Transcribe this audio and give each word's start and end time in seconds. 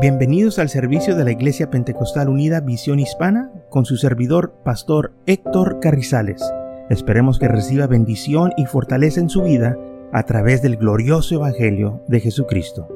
Bienvenidos 0.00 0.60
al 0.60 0.68
servicio 0.68 1.16
de 1.16 1.24
la 1.24 1.32
Iglesia 1.32 1.70
Pentecostal 1.70 2.28
Unida 2.28 2.60
Visión 2.60 3.00
Hispana 3.00 3.50
con 3.68 3.84
su 3.84 3.96
servidor, 3.96 4.54
Pastor 4.64 5.12
Héctor 5.26 5.80
Carrizales. 5.80 6.40
Esperemos 6.88 7.40
que 7.40 7.48
reciba 7.48 7.88
bendición 7.88 8.52
y 8.56 8.66
fortaleza 8.66 9.18
en 9.18 9.28
su 9.28 9.42
vida 9.42 9.76
a 10.12 10.22
través 10.22 10.62
del 10.62 10.76
glorioso 10.76 11.34
Evangelio 11.34 12.04
de 12.06 12.20
Jesucristo. 12.20 12.86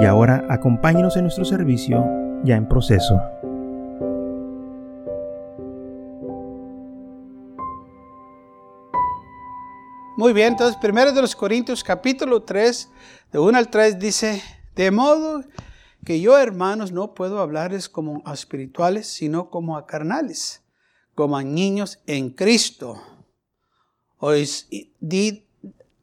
Y 0.00 0.06
ahora 0.06 0.46
acompáñenos 0.48 1.18
en 1.18 1.24
nuestro 1.24 1.44
servicio 1.44 2.02
ya 2.44 2.56
en 2.56 2.66
proceso. 2.66 3.20
Muy 10.16 10.32
bien, 10.32 10.48
entonces 10.52 10.78
primero 10.80 11.12
de 11.12 11.20
los 11.20 11.36
Corintios 11.36 11.84
capítulo 11.84 12.42
3, 12.42 12.90
de 13.32 13.38
1 13.38 13.58
al 13.58 13.68
3 13.68 13.98
dice, 13.98 14.42
de 14.74 14.90
modo 14.90 15.42
yo, 16.06 16.38
hermanos, 16.38 16.92
no 16.92 17.14
puedo 17.14 17.40
hablarles 17.40 17.88
como 17.88 18.22
a 18.24 18.34
espirituales, 18.34 19.06
sino 19.06 19.50
como 19.50 19.76
a 19.76 19.86
carnales, 19.86 20.62
como 21.14 21.36
a 21.36 21.42
niños 21.42 22.00
en 22.06 22.30
Cristo. 22.30 23.02
Os 24.18 24.66
di 25.00 25.46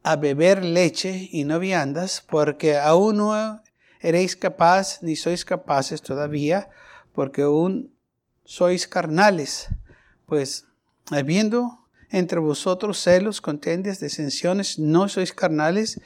a 0.04 0.16
beber 0.16 0.64
leche 0.64 1.30
y 1.32 1.44
no 1.44 1.60
viandas, 1.60 2.24
porque 2.30 2.78
aún 2.78 3.18
no 3.18 3.62
eréis 4.00 4.36
capaz, 4.36 5.02
ni 5.02 5.16
sois 5.16 5.44
capaces 5.44 6.02
todavía, 6.02 6.70
porque 7.14 7.42
aún 7.42 7.92
sois 8.44 8.88
carnales, 8.88 9.68
pues 10.28 10.66
habiendo 11.10 11.86
entre 12.12 12.40
vosotros 12.40 13.02
celos, 13.02 13.42
contendias, 13.42 14.00
disensiones, 14.00 14.78
no 14.78 15.10
sois 15.10 15.34
carnales 15.34 16.00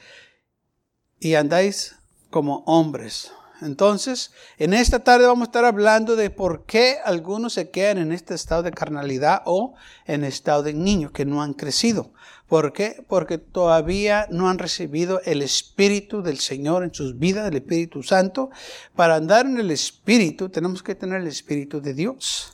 y 1.18 1.34
andáis 1.34 1.96
como 2.30 2.64
hombres. 2.66 3.30
Entonces, 3.60 4.32
en 4.58 4.72
esta 4.72 5.00
tarde 5.00 5.26
vamos 5.26 5.42
a 5.42 5.50
estar 5.50 5.64
hablando 5.64 6.16
de 6.16 6.30
por 6.30 6.64
qué 6.64 6.98
algunos 7.04 7.52
se 7.54 7.70
quedan 7.70 7.98
en 7.98 8.12
este 8.12 8.34
estado 8.34 8.62
de 8.62 8.70
carnalidad 8.70 9.42
o 9.44 9.74
en 10.06 10.24
estado 10.24 10.62
de 10.62 10.72
niño, 10.72 11.12
que 11.12 11.24
no 11.24 11.42
han 11.42 11.52
crecido. 11.52 12.12
¿Por 12.48 12.72
qué? 12.72 13.04
Porque 13.06 13.38
todavía 13.38 14.26
no 14.30 14.48
han 14.48 14.58
recibido 14.58 15.20
el 15.24 15.42
Espíritu 15.42 16.22
del 16.22 16.38
Señor 16.38 16.82
en 16.82 16.92
sus 16.92 17.18
vidas, 17.18 17.48
el 17.48 17.56
Espíritu 17.56 18.02
Santo. 18.02 18.50
Para 18.96 19.16
andar 19.16 19.46
en 19.46 19.58
el 19.58 19.70
Espíritu 19.70 20.48
tenemos 20.48 20.82
que 20.82 20.94
tener 20.94 21.20
el 21.20 21.28
Espíritu 21.28 21.80
de 21.80 21.94
Dios. 21.94 22.52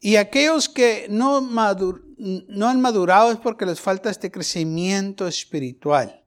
Y 0.00 0.16
aquellos 0.16 0.68
que 0.68 1.06
no, 1.10 1.40
no 1.40 2.68
han 2.68 2.80
madurado 2.80 3.32
es 3.32 3.38
porque 3.38 3.66
les 3.66 3.80
falta 3.80 4.10
este 4.10 4.30
crecimiento 4.30 5.26
espiritual. 5.26 6.24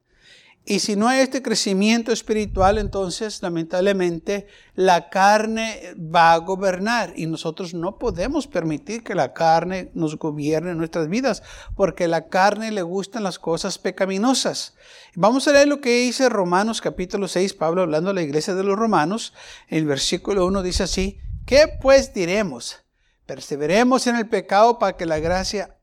Y 0.64 0.78
si 0.78 0.94
no 0.94 1.08
hay 1.08 1.20
este 1.20 1.42
crecimiento 1.42 2.12
espiritual, 2.12 2.78
entonces 2.78 3.42
lamentablemente 3.42 4.46
la 4.74 5.10
carne 5.10 5.94
va 5.96 6.32
a 6.32 6.36
gobernar 6.36 7.12
y 7.16 7.26
nosotros 7.26 7.74
no 7.74 7.98
podemos 7.98 8.46
permitir 8.46 9.02
que 9.02 9.16
la 9.16 9.32
carne 9.32 9.90
nos 9.94 10.16
gobierne 10.16 10.70
en 10.70 10.78
nuestras 10.78 11.08
vidas, 11.08 11.42
porque 11.74 12.06
la 12.06 12.28
carne 12.28 12.70
le 12.70 12.82
gustan 12.82 13.24
las 13.24 13.40
cosas 13.40 13.76
pecaminosas. 13.78 14.74
Vamos 15.16 15.48
a 15.48 15.52
leer 15.52 15.66
lo 15.66 15.80
que 15.80 16.02
dice 16.02 16.28
Romanos 16.28 16.80
capítulo 16.80 17.26
6, 17.26 17.54
Pablo 17.54 17.82
hablando 17.82 18.10
a 18.10 18.14
la 18.14 18.22
iglesia 18.22 18.54
de 18.54 18.62
los 18.62 18.78
romanos, 18.78 19.34
el 19.66 19.84
versículo 19.84 20.46
1 20.46 20.62
dice 20.62 20.84
así, 20.84 21.18
¿qué 21.44 21.66
pues 21.80 22.14
diremos? 22.14 22.84
¿Perseveremos 23.26 24.06
en 24.06 24.14
el 24.14 24.28
pecado 24.28 24.78
para 24.78 24.96
que 24.96 25.06
la 25.06 25.18
gracia 25.18 25.76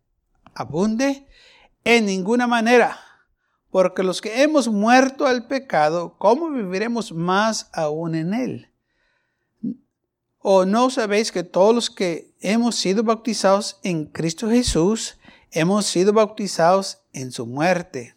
abunde? 0.54 1.28
En 1.84 2.06
ninguna 2.06 2.48
manera 2.48 3.09
porque 3.72 4.04
los 4.04 4.22
que 4.22 4.42
hemos 4.42 4.68
muerto 4.68 5.28
al 5.28 5.48
pecado, 5.48 6.16
¿cómo 6.18 6.50
viviremos 6.50 7.12
más 7.12 7.70
aún 7.74 8.16
en 8.16 8.34
él? 8.34 8.70
¿O 10.40 10.66
no 10.66 10.90
sabéis 10.90 11.32
que 11.32 11.44
todos 11.44 11.76
los 11.76 11.90
que 11.90 12.34
hemos 12.40 12.76
sido 12.76 13.04
bautizados 13.04 13.80
en 13.84 14.06
Cristo 14.06 14.50
Jesús, 14.50 15.18
hemos 15.52 15.86
sido 15.86 16.14
bautizados 16.14 17.00
en 17.14 17.32
su 17.32 17.46
muerte? 17.46 18.16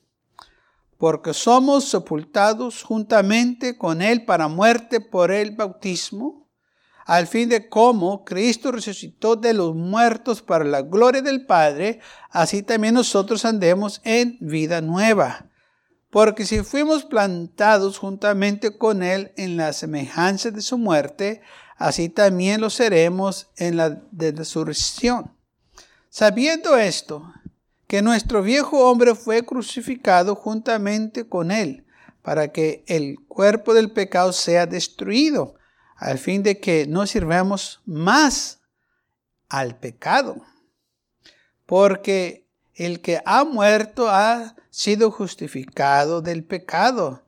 Porque 0.96 1.34
somos 1.34 1.88
sepultados 1.88 2.84
juntamente 2.84 3.76
con 3.76 4.00
él 4.00 4.24
para 4.24 4.48
muerte 4.48 5.00
por 5.00 5.32
el 5.32 5.50
bautismo, 5.50 6.41
al 7.04 7.26
fin 7.26 7.48
de 7.48 7.68
cómo 7.68 8.24
Cristo 8.24 8.72
resucitó 8.72 9.36
de 9.36 9.54
los 9.54 9.74
muertos 9.74 10.42
para 10.42 10.64
la 10.64 10.82
gloria 10.82 11.22
del 11.22 11.46
Padre, 11.46 12.00
así 12.30 12.62
también 12.62 12.94
nosotros 12.94 13.44
andemos 13.44 14.00
en 14.04 14.38
vida 14.40 14.80
nueva. 14.80 15.46
Porque 16.10 16.44
si 16.44 16.62
fuimos 16.62 17.04
plantados 17.04 17.98
juntamente 17.98 18.76
con 18.76 19.02
Él 19.02 19.32
en 19.36 19.56
la 19.56 19.72
semejanza 19.72 20.50
de 20.50 20.60
su 20.60 20.76
muerte, 20.78 21.40
así 21.76 22.08
también 22.08 22.60
lo 22.60 22.70
seremos 22.70 23.48
en 23.56 23.76
la 23.76 24.02
de 24.10 24.32
resurrección. 24.32 25.32
Sabiendo 26.10 26.76
esto, 26.76 27.32
que 27.86 28.02
nuestro 28.02 28.42
viejo 28.42 28.90
hombre 28.90 29.14
fue 29.14 29.44
crucificado 29.44 30.34
juntamente 30.34 31.28
con 31.28 31.50
Él, 31.50 31.84
para 32.22 32.52
que 32.52 32.84
el 32.86 33.16
cuerpo 33.26 33.74
del 33.74 33.90
pecado 33.90 34.32
sea 34.32 34.66
destruido, 34.66 35.56
al 36.02 36.18
fin 36.18 36.42
de 36.42 36.58
que 36.58 36.86
no 36.88 37.06
sirvamos 37.06 37.80
más 37.86 38.60
al 39.48 39.78
pecado. 39.78 40.42
Porque 41.64 42.48
el 42.74 43.00
que 43.00 43.22
ha 43.24 43.44
muerto 43.44 44.08
ha 44.08 44.56
sido 44.68 45.12
justificado 45.12 46.20
del 46.20 46.42
pecado. 46.42 47.22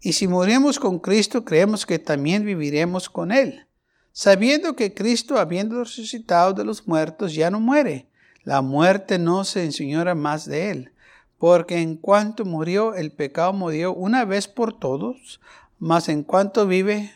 Y 0.00 0.12
si 0.12 0.28
morimos 0.28 0.78
con 0.78 1.00
Cristo, 1.00 1.44
creemos 1.44 1.84
que 1.86 1.98
también 1.98 2.44
viviremos 2.44 3.10
con 3.10 3.32
Él, 3.32 3.66
sabiendo 4.12 4.76
que 4.76 4.94
Cristo, 4.94 5.38
habiendo 5.38 5.82
resucitado 5.82 6.52
de 6.52 6.64
los 6.64 6.86
muertos, 6.86 7.34
ya 7.34 7.50
no 7.50 7.58
muere. 7.58 8.06
La 8.44 8.62
muerte 8.62 9.18
no 9.18 9.42
se 9.42 9.64
enseñora 9.64 10.14
más 10.14 10.44
de 10.44 10.70
Él, 10.70 10.92
porque 11.38 11.80
en 11.80 11.96
cuanto 11.96 12.44
murió, 12.44 12.94
el 12.94 13.10
pecado 13.10 13.52
murió 13.52 13.92
una 13.92 14.24
vez 14.24 14.46
por 14.46 14.78
todos, 14.78 15.40
mas 15.80 16.08
en 16.08 16.22
cuanto 16.22 16.66
vive, 16.66 17.10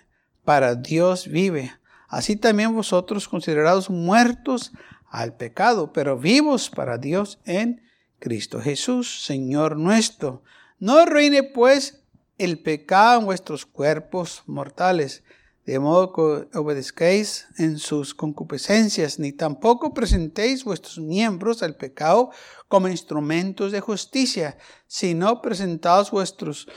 para 0.48 0.76
Dios 0.76 1.28
vive. 1.28 1.74
Así 2.08 2.34
también 2.34 2.74
vosotros 2.74 3.28
considerados 3.28 3.90
muertos 3.90 4.72
al 5.10 5.36
pecado, 5.36 5.92
pero 5.92 6.18
vivos 6.18 6.70
para 6.70 6.96
Dios 6.96 7.38
en 7.44 7.82
Cristo 8.18 8.58
Jesús, 8.58 9.26
Señor 9.26 9.76
nuestro. 9.76 10.42
No 10.78 11.04
reine 11.04 11.42
pues 11.42 12.00
el 12.38 12.62
pecado 12.62 13.20
en 13.20 13.26
vuestros 13.26 13.66
cuerpos 13.66 14.42
mortales, 14.46 15.22
de 15.66 15.78
modo 15.80 16.14
que 16.14 16.58
obedezcáis 16.58 17.46
en 17.58 17.76
sus 17.76 18.14
concupiscencias, 18.14 19.18
ni 19.18 19.32
tampoco 19.32 19.92
presentéis 19.92 20.64
vuestros 20.64 20.98
miembros 20.98 21.62
al 21.62 21.76
pecado 21.76 22.30
como 22.68 22.88
instrumentos 22.88 23.70
de 23.70 23.80
justicia, 23.80 24.56
sino 24.86 25.42
presentaos 25.42 26.10
vuestros 26.10 26.68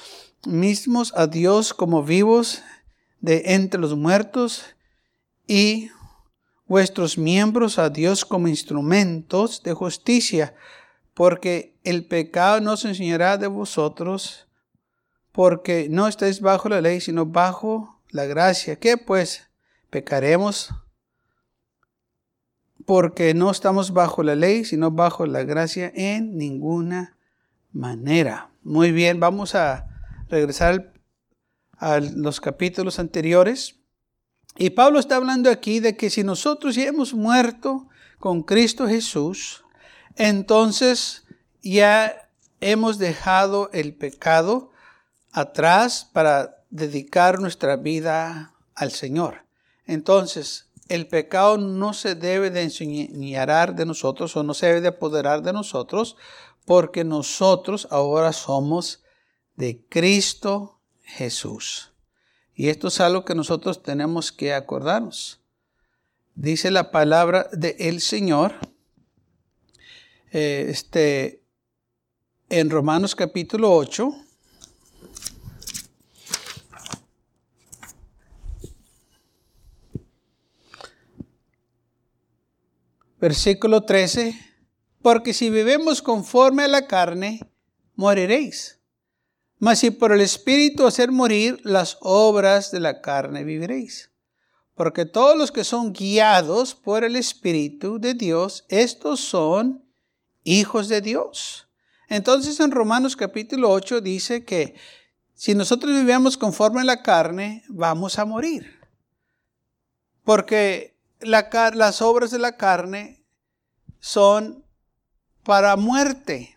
mismos 0.46 1.14
a 1.16 1.28
Dios 1.28 1.74
como 1.74 2.04
vivos 2.04 2.64
de 3.22 3.44
entre 3.54 3.80
los 3.80 3.96
muertos 3.96 4.76
y 5.48 5.90
vuestros 6.66 7.18
miembros 7.18 7.80
a 7.80 7.90
Dios 7.90 8.26
como 8.26 8.48
instrumentos 8.48 9.64
de 9.64 9.74
justicia 9.74 10.54
porque 11.14 11.78
el 11.84 12.06
pecado 12.06 12.62
no 12.62 12.78
se 12.78 12.90
enseñará 12.90 13.38
de 13.38 13.48
vosotros, 13.48 14.48
porque 15.32 15.88
no 15.90 16.08
estáis 16.08 16.42
bajo 16.42 16.70
la 16.70 16.82
ley, 16.82 17.02
sino 17.02 17.26
bajo 17.26 18.02
la 18.10 18.26
gracia. 18.26 18.78
¿Qué 18.78 18.98
pues? 18.98 19.50
Pecaremos 19.90 20.74
porque 22.86 23.34
no 23.34 23.52
estamos 23.52 23.94
bajo 23.94 24.24
la 24.24 24.36
ley, 24.36 24.66
sino 24.66 24.92
bajo 24.92 25.26
la 25.26 25.44
gracia 25.44 25.92
en 25.94 26.38
ninguna 26.38 27.18
manera. 27.72 28.50
Muy 28.64 28.92
bien, 28.92 29.20
vamos 29.20 29.56
a 29.56 29.88
regresar 30.28 30.94
a 31.82 32.00
los 32.00 32.40
capítulos 32.40 33.00
anteriores. 33.00 33.76
Y 34.56 34.70
Pablo 34.70 35.00
está 35.00 35.16
hablando 35.16 35.50
aquí 35.50 35.80
de 35.80 35.98
que 35.98 36.12
si 36.12 36.24
nosotros 36.24 36.76
ya 36.76 36.86
hemos 36.86 37.14
muerto 37.14 37.90
con 38.20 38.44
Cristo 38.44 38.88
Jesús, 38.88 39.64
entonces 40.16 41.24
ya 41.64 42.30
hemos 42.62 43.00
dejado 43.00 43.72
el 43.74 43.96
pecado 43.96 44.70
atrás 45.32 46.08
para 46.14 46.64
dedicar 46.70 47.40
nuestra 47.40 47.78
vida 47.78 48.54
al 48.76 48.92
Señor. 48.92 49.46
Entonces, 49.88 50.68
el 50.88 51.08
pecado 51.08 51.58
no 51.58 51.94
se 51.94 52.14
debe 52.14 52.52
de 52.52 52.62
enseñar 52.62 53.74
de 53.74 53.86
nosotros 53.88 54.36
o 54.38 54.44
no 54.44 54.54
se 54.54 54.68
debe 54.68 54.82
de 54.82 54.90
apoderar 54.90 55.42
de 55.42 55.54
nosotros 55.54 56.16
porque 56.66 57.04
nosotros 57.04 57.88
ahora 57.90 58.34
somos 58.34 59.02
de 59.56 59.84
Cristo 59.90 60.81
Jesús. 61.18 61.92
Y 62.56 62.70
esto 62.70 62.88
es 62.88 63.00
algo 63.00 63.26
que 63.26 63.36
nosotros 63.36 63.84
tenemos 63.84 64.32
que 64.32 64.54
acordarnos. 64.54 65.42
Dice 66.36 66.72
la 66.72 66.92
palabra 66.92 67.50
del 67.52 67.78
de 67.78 68.00
Señor 68.00 68.54
eh, 70.32 70.68
este, 70.70 71.44
en 72.50 72.70
Romanos 72.70 73.16
capítulo 73.16 73.74
8. 73.74 74.12
Versículo 83.20 83.84
13, 83.84 84.36
porque 85.04 85.34
si 85.34 85.52
vivimos 85.52 86.02
conforme 86.02 86.64
a 86.64 86.68
la 86.68 86.88
carne, 86.88 87.40
moriréis. 87.96 88.81
Mas 89.62 89.78
si 89.78 89.92
por 89.92 90.12
el 90.12 90.22
Espíritu 90.22 90.88
hacer 90.88 91.12
morir 91.12 91.62
las 91.64 92.00
obras 92.02 92.72
de 92.72 92.80
la 92.80 93.00
carne, 93.00 93.44
viviréis. 93.44 94.10
Porque 94.74 95.06
todos 95.06 95.38
los 95.38 95.52
que 95.52 95.64
son 95.64 95.94
guiados 95.94 96.74
por 96.74 97.04
el 97.04 97.16
Espíritu 97.16 98.00
de 98.00 98.16
Dios, 98.16 98.66
estos 98.70 99.20
son 99.20 99.86
hijos 100.44 100.88
de 100.90 101.02
Dios. 101.02 101.68
Entonces 102.10 102.60
en 102.60 102.72
Romanos 102.72 103.16
capítulo 103.16 103.70
8 103.70 104.02
dice 104.02 104.44
que 104.44 104.74
si 105.36 105.54
nosotros 105.54 105.96
vivimos 105.96 106.38
conforme 106.38 106.82
a 106.82 106.86
la 106.86 107.04
carne, 107.04 107.64
vamos 107.70 108.18
a 108.18 108.26
morir. 108.26 108.80
Porque 110.24 110.98
las 111.20 112.02
obras 112.02 112.32
de 112.32 112.40
la 112.40 112.58
carne 112.58 113.24
son 114.00 114.66
para 115.44 115.76
muerte. 115.76 116.51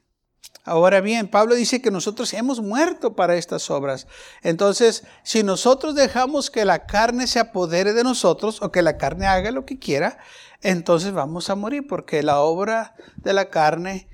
Ahora 0.66 1.02
bien, 1.02 1.28
Pablo 1.28 1.54
dice 1.54 1.82
que 1.82 1.90
nosotros 1.90 2.32
hemos 2.32 2.62
muerto 2.62 3.14
para 3.14 3.36
estas 3.36 3.70
obras. 3.70 4.06
Entonces, 4.42 5.04
si 5.22 5.42
nosotros 5.42 5.94
dejamos 5.94 6.50
que 6.50 6.64
la 6.64 6.86
carne 6.86 7.26
se 7.26 7.38
apodere 7.38 7.92
de 7.92 8.02
nosotros 8.02 8.62
o 8.62 8.72
que 8.72 8.80
la 8.80 8.96
carne 8.96 9.26
haga 9.26 9.50
lo 9.50 9.66
que 9.66 9.78
quiera, 9.78 10.18
entonces 10.62 11.12
vamos 11.12 11.50
a 11.50 11.54
morir 11.54 11.86
porque 11.86 12.22
la 12.22 12.40
obra 12.40 12.94
de 13.16 13.34
la 13.34 13.50
carne 13.50 14.08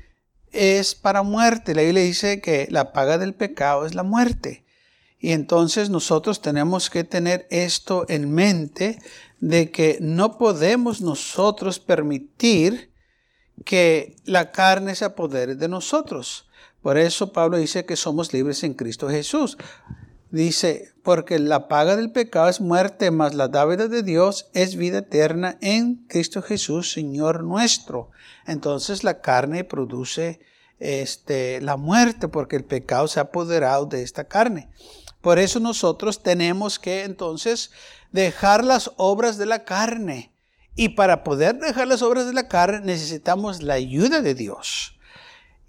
es 0.51 0.97
para 0.97 1.23
muerte. 1.23 1.73
La 1.77 1.83
Biblia 1.83 2.03
dice 2.03 2.41
que 2.41 2.67
la 2.69 2.93
paga 2.93 3.17
del 3.17 3.35
pecado 3.35 3.87
es 3.87 3.95
la 3.95 4.03
muerte. 4.03 4.65
Y 5.21 5.31
entonces 5.31 5.89
nosotros 5.89 6.41
tenemos 6.41 6.91
que 6.91 7.05
tener 7.05 7.47
esto 7.51 8.07
en 8.09 8.33
mente 8.33 8.99
de 9.39 9.71
que 9.71 9.99
no 10.01 10.37
podemos 10.37 11.01
nosotros 11.01 11.79
permitir 11.79 12.90
que 13.65 14.17
la 14.25 14.53
carne 14.53 14.95
se 14.95 15.05
apodere 15.05 15.55
de 15.55 15.69
nosotros. 15.69 16.49
Por 16.83 16.97
eso 16.97 17.33
Pablo 17.33 17.59
dice 17.59 17.85
que 17.85 17.97
somos 17.97 18.33
libres 18.33 18.65
en 18.65 18.75
Cristo 18.75 19.09
Jesús. 19.09 19.59
Dice, 20.31 20.93
porque 21.03 21.39
la 21.41 21.67
paga 21.67 21.97
del 21.97 22.13
pecado 22.13 22.49
es 22.49 22.61
muerte, 22.61 23.11
mas 23.11 23.35
la 23.35 23.49
dávida 23.49 23.89
de 23.89 24.03
Dios 24.03 24.49
es 24.55 24.77
vida 24.77 24.99
eterna 24.99 25.59
en 25.61 26.07
Cristo 26.07 26.41
Jesús, 26.41 26.93
Señor 26.93 27.43
nuestro. 27.43 28.11
Entonces 28.47 29.03
la 29.03 29.21
carne 29.21 29.65
produce 29.65 30.41
este, 30.79 31.61
la 31.61 31.77
muerte, 31.77 32.29
porque 32.29 32.57
el 32.57 32.65
pecado 32.65 33.09
se 33.09 33.19
ha 33.19 33.25
apoderado 33.25 33.87
de 33.87 34.03
esta 34.03 34.25
carne. 34.25 34.71
Por 35.21 35.39
eso 35.39 35.61
nosotros 35.61 36.23
tenemos 36.23 36.79
que 36.79 37.03
entonces 37.03 37.73
dejar 38.13 38.65
las 38.65 38.93
obras 38.97 39.37
de 39.37 39.47
la 39.47 39.65
carne 39.65 40.30
y 40.77 40.91
para 40.91 41.25
poder 41.25 41.59
dejar 41.59 41.89
las 41.89 42.03
obras 42.03 42.27
de 42.27 42.33
la 42.33 42.49
carne 42.49 42.81
necesitamos 42.81 43.63
la 43.63 43.75
ayuda 43.75 44.21
de 44.23 44.35
Dios. 44.35 45.00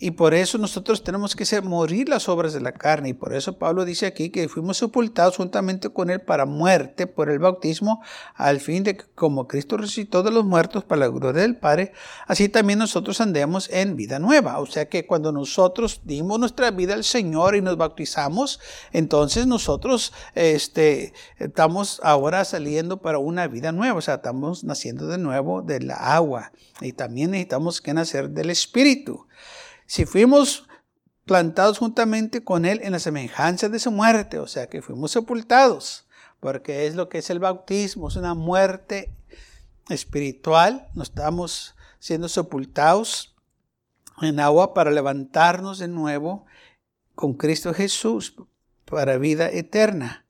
Y 0.03 0.09
por 0.09 0.33
eso 0.33 0.57
nosotros 0.57 1.03
tenemos 1.03 1.35
que 1.35 1.43
hacer 1.43 1.61
morir 1.61 2.09
las 2.09 2.27
obras 2.27 2.53
de 2.53 2.59
la 2.59 2.71
carne. 2.71 3.09
Y 3.09 3.13
por 3.13 3.35
eso 3.35 3.59
Pablo 3.59 3.85
dice 3.85 4.07
aquí 4.07 4.31
que 4.31 4.49
fuimos 4.49 4.77
sepultados 4.77 5.37
juntamente 5.37 5.89
con 5.89 6.09
Él 6.09 6.21
para 6.21 6.47
muerte 6.47 7.05
por 7.05 7.29
el 7.29 7.37
bautismo, 7.37 8.01
al 8.33 8.59
fin 8.59 8.83
de 8.83 8.97
que 8.97 9.03
como 9.13 9.47
Cristo 9.47 9.77
resucitó 9.77 10.23
de 10.23 10.31
los 10.31 10.43
muertos 10.43 10.83
para 10.83 11.01
la 11.01 11.07
gloria 11.07 11.43
del 11.43 11.55
Padre, 11.55 11.91
así 12.25 12.49
también 12.49 12.79
nosotros 12.79 13.21
andemos 13.21 13.69
en 13.69 13.95
vida 13.95 14.17
nueva. 14.17 14.57
O 14.57 14.65
sea 14.65 14.89
que 14.89 15.05
cuando 15.05 15.31
nosotros 15.31 16.01
dimos 16.03 16.39
nuestra 16.39 16.71
vida 16.71 16.95
al 16.95 17.03
Señor 17.03 17.55
y 17.55 17.61
nos 17.61 17.77
bautizamos, 17.77 18.59
entonces 18.93 19.45
nosotros 19.45 20.13
este, 20.33 21.13
estamos 21.37 22.01
ahora 22.01 22.43
saliendo 22.43 23.03
para 23.03 23.19
una 23.19 23.47
vida 23.47 23.71
nueva. 23.71 23.99
O 23.99 24.01
sea, 24.01 24.15
estamos 24.15 24.63
naciendo 24.63 25.05
de 25.05 25.19
nuevo 25.19 25.61
de 25.61 25.79
la 25.79 26.15
agua. 26.15 26.53
Y 26.81 26.93
también 26.93 27.29
necesitamos 27.29 27.81
que 27.81 27.93
nacer 27.93 28.31
del 28.31 28.49
Espíritu 28.49 29.27
si 29.91 30.05
fuimos 30.05 30.69
plantados 31.25 31.77
juntamente 31.77 32.45
con 32.45 32.63
Él 32.63 32.79
en 32.81 32.93
la 32.93 32.99
semejanza 32.99 33.67
de 33.67 33.77
su 33.77 33.91
muerte, 33.91 34.39
o 34.39 34.47
sea 34.47 34.67
que 34.67 34.81
fuimos 34.81 35.11
sepultados, 35.11 36.07
porque 36.39 36.87
es 36.87 36.95
lo 36.95 37.09
que 37.09 37.17
es 37.17 37.29
el 37.29 37.39
bautismo, 37.39 38.07
es 38.07 38.15
una 38.15 38.33
muerte 38.33 39.13
espiritual, 39.89 40.87
nos 40.95 41.09
estamos 41.09 41.75
siendo 41.99 42.29
sepultados 42.29 43.35
en 44.21 44.39
agua 44.39 44.73
para 44.73 44.91
levantarnos 44.91 45.79
de 45.79 45.89
nuevo 45.89 46.45
con 47.13 47.33
Cristo 47.33 47.73
Jesús 47.73 48.35
para 48.85 49.17
vida 49.17 49.49
eterna. 49.49 50.25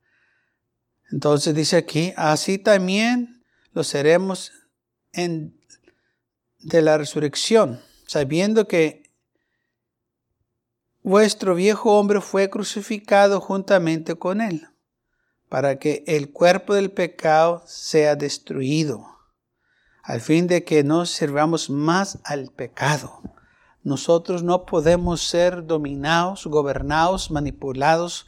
Entonces 1.12 1.54
dice 1.54 1.78
aquí, 1.78 2.14
así 2.18 2.58
también 2.58 3.44
lo 3.74 3.84
seremos 3.84 4.54
en, 5.14 5.56
de 6.58 6.82
la 6.82 6.98
resurrección, 6.98 7.80
sabiendo 8.08 8.68
que 8.68 9.01
Vuestro 11.04 11.56
viejo 11.56 11.98
hombre 11.98 12.22
fue 12.22 12.52
crucificado 12.52 13.42
juntamente 13.42 14.14
con 14.14 14.40
él, 14.40 14.68
para 15.50 15.80
que 15.80 16.04
el 16.06 16.32
cuerpo 16.32 16.76
del 16.76 16.92
pecado 16.92 17.64
sea 17.66 18.16
destruido, 18.16 19.08
al 20.04 20.22
fin 20.22 20.46
de 20.46 20.64
que 20.64 20.84
no 20.84 21.08
sirvamos 21.08 21.72
más 21.72 22.20
al 22.24 22.52
pecado. 22.52 23.20
Nosotros 23.82 24.44
no 24.44 24.68
podemos 24.68 25.24
ser 25.24 25.66
dominados, 25.66 26.46
gobernados, 26.46 27.32
manipulados 27.32 28.28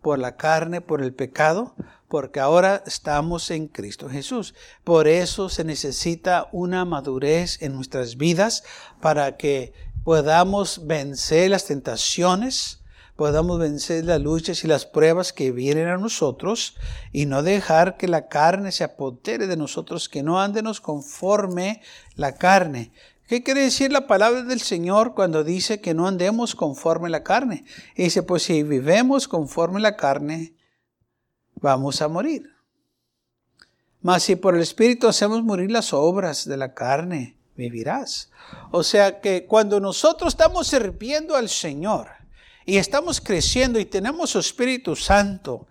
por 0.00 0.18
la 0.18 0.36
carne, 0.36 0.80
por 0.80 1.02
el 1.02 1.12
pecado, 1.12 1.74
porque 2.08 2.40
ahora 2.40 2.82
estamos 2.86 3.50
en 3.50 3.68
Cristo 3.68 4.08
Jesús. 4.08 4.54
Por 4.84 5.06
eso 5.06 5.50
se 5.50 5.64
necesita 5.64 6.48
una 6.52 6.86
madurez 6.86 7.60
en 7.60 7.74
nuestras 7.74 8.16
vidas 8.16 8.64
para 9.02 9.36
que 9.36 9.74
podamos 10.06 10.86
vencer 10.86 11.50
las 11.50 11.64
tentaciones, 11.64 12.80
podamos 13.16 13.58
vencer 13.58 14.04
las 14.04 14.20
luchas 14.20 14.62
y 14.62 14.68
las 14.68 14.86
pruebas 14.86 15.32
que 15.32 15.50
vienen 15.50 15.88
a 15.88 15.96
nosotros 15.96 16.76
y 17.10 17.26
no 17.26 17.42
dejar 17.42 17.96
que 17.96 18.06
la 18.06 18.28
carne 18.28 18.70
se 18.70 18.84
apodere 18.84 19.48
de 19.48 19.56
nosotros, 19.56 20.08
que 20.08 20.22
no 20.22 20.40
andemos 20.40 20.80
conforme 20.80 21.82
la 22.14 22.36
carne. 22.36 22.92
¿Qué 23.26 23.42
quiere 23.42 23.62
decir 23.62 23.90
la 23.90 24.06
palabra 24.06 24.44
del 24.44 24.60
Señor 24.60 25.12
cuando 25.12 25.42
dice 25.42 25.80
que 25.80 25.92
no 25.92 26.06
andemos 26.06 26.54
conforme 26.54 27.10
la 27.10 27.24
carne? 27.24 27.64
Y 27.96 28.04
dice, 28.04 28.22
pues 28.22 28.44
si 28.44 28.62
vivemos 28.62 29.26
conforme 29.26 29.80
la 29.80 29.96
carne, 29.96 30.54
vamos 31.56 32.00
a 32.00 32.06
morir. 32.06 32.48
Mas 34.02 34.22
si 34.22 34.36
por 34.36 34.54
el 34.54 34.62
Espíritu 34.62 35.08
hacemos 35.08 35.42
morir 35.42 35.72
las 35.72 35.92
obras 35.92 36.44
de 36.46 36.56
la 36.56 36.74
carne, 36.74 37.35
vivirás. 37.56 38.30
O 38.70 38.82
sea 38.82 39.20
que 39.20 39.46
cuando 39.46 39.80
nosotros 39.80 40.32
estamos 40.32 40.68
sirviendo 40.68 41.36
al 41.36 41.48
Señor 41.48 42.08
y 42.64 42.76
estamos 42.76 43.20
creciendo 43.20 43.78
y 43.78 43.84
tenemos 43.84 44.36
Espíritu 44.36 44.96
Santo 44.96 45.66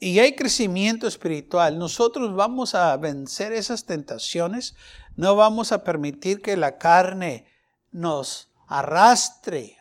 y 0.00 0.18
hay 0.18 0.34
crecimiento 0.34 1.06
espiritual, 1.06 1.78
nosotros 1.78 2.34
vamos 2.34 2.74
a 2.74 2.96
vencer 2.96 3.52
esas 3.52 3.84
tentaciones, 3.84 4.74
no 5.16 5.36
vamos 5.36 5.70
a 5.72 5.84
permitir 5.84 6.42
que 6.42 6.56
la 6.56 6.78
carne 6.78 7.46
nos 7.92 8.48
arrastre 8.66 9.76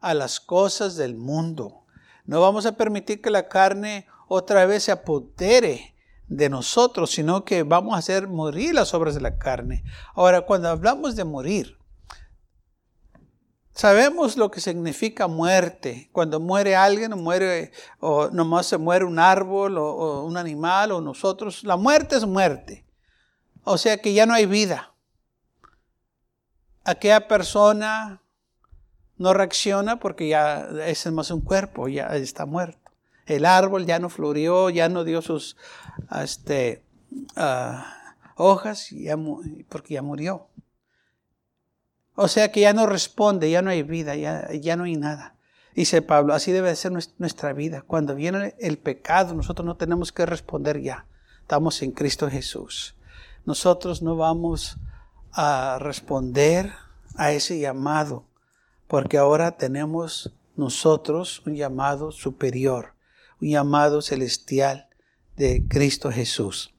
a 0.00 0.14
las 0.14 0.40
cosas 0.40 0.96
del 0.96 1.16
mundo. 1.16 1.82
No 2.24 2.40
vamos 2.40 2.64
a 2.64 2.76
permitir 2.76 3.20
que 3.20 3.30
la 3.30 3.48
carne 3.48 4.06
otra 4.28 4.66
vez 4.66 4.84
se 4.84 4.92
apodere 4.92 5.95
de 6.28 6.48
nosotros, 6.48 7.10
sino 7.10 7.44
que 7.44 7.62
vamos 7.62 7.94
a 7.94 7.98
hacer 7.98 8.28
morir 8.28 8.74
las 8.74 8.94
obras 8.94 9.14
de 9.14 9.20
la 9.20 9.38
carne. 9.38 9.84
Ahora, 10.14 10.42
cuando 10.42 10.68
hablamos 10.68 11.14
de 11.16 11.24
morir, 11.24 11.78
sabemos 13.72 14.36
lo 14.36 14.50
que 14.50 14.60
significa 14.60 15.28
muerte. 15.28 16.08
Cuando 16.12 16.40
muere 16.40 16.74
alguien, 16.74 17.12
o 17.12 17.16
muere, 17.16 17.72
o 18.00 18.28
nomás 18.30 18.66
se 18.66 18.78
muere 18.78 19.04
un 19.04 19.18
árbol, 19.18 19.78
o, 19.78 20.24
un 20.24 20.36
animal, 20.36 20.92
o 20.92 21.00
nosotros, 21.00 21.62
la 21.62 21.76
muerte 21.76 22.16
es 22.16 22.26
muerte. 22.26 22.86
O 23.62 23.78
sea 23.78 23.98
que 23.98 24.12
ya 24.12 24.26
no 24.26 24.34
hay 24.34 24.46
vida. 24.46 24.94
Aquella 26.84 27.28
persona 27.28 28.22
no 29.16 29.32
reacciona 29.32 29.98
porque 29.98 30.28
ya 30.28 30.68
es 30.86 31.06
más 31.10 31.30
un 31.30 31.40
cuerpo, 31.40 31.88
ya 31.88 32.06
está 32.16 32.46
muerto. 32.46 32.85
El 33.26 33.44
árbol 33.44 33.86
ya 33.86 33.98
no 33.98 34.08
florió, 34.08 34.70
ya 34.70 34.88
no 34.88 35.02
dio 35.02 35.20
sus 35.20 35.56
este, 36.22 36.84
ah, 37.34 38.14
hojas, 38.36 38.90
porque 39.68 39.94
ya 39.94 40.02
murió. 40.02 40.46
O 42.14 42.28
sea 42.28 42.50
que 42.50 42.60
ya 42.60 42.72
no 42.72 42.86
responde, 42.86 43.50
ya 43.50 43.62
no 43.62 43.70
hay 43.70 43.82
vida, 43.82 44.14
ya, 44.14 44.50
ya 44.52 44.76
no 44.76 44.84
hay 44.84 44.96
nada. 44.96 45.34
Dice 45.74 46.00
Pablo, 46.00 46.32
así 46.32 46.52
debe 46.52 46.74
ser 46.74 46.92
nuestra 47.18 47.52
vida. 47.52 47.82
Cuando 47.82 48.14
viene 48.14 48.54
el 48.58 48.78
pecado, 48.78 49.34
nosotros 49.34 49.66
no 49.66 49.76
tenemos 49.76 50.12
que 50.12 50.24
responder 50.24 50.80
ya. 50.80 51.04
Estamos 51.42 51.82
en 51.82 51.92
Cristo 51.92 52.30
Jesús. 52.30 52.96
Nosotros 53.44 54.00
no 54.00 54.16
vamos 54.16 54.78
a 55.32 55.78
responder 55.80 56.72
a 57.16 57.32
ese 57.32 57.58
llamado, 57.58 58.24
porque 58.86 59.18
ahora 59.18 59.58
tenemos 59.58 60.32
nosotros 60.56 61.42
un 61.44 61.54
llamado 61.56 62.10
superior 62.10 62.95
un 63.40 63.48
llamado 63.48 64.02
celestial 64.02 64.88
de 65.36 65.64
Cristo 65.68 66.10
Jesús. 66.10 66.72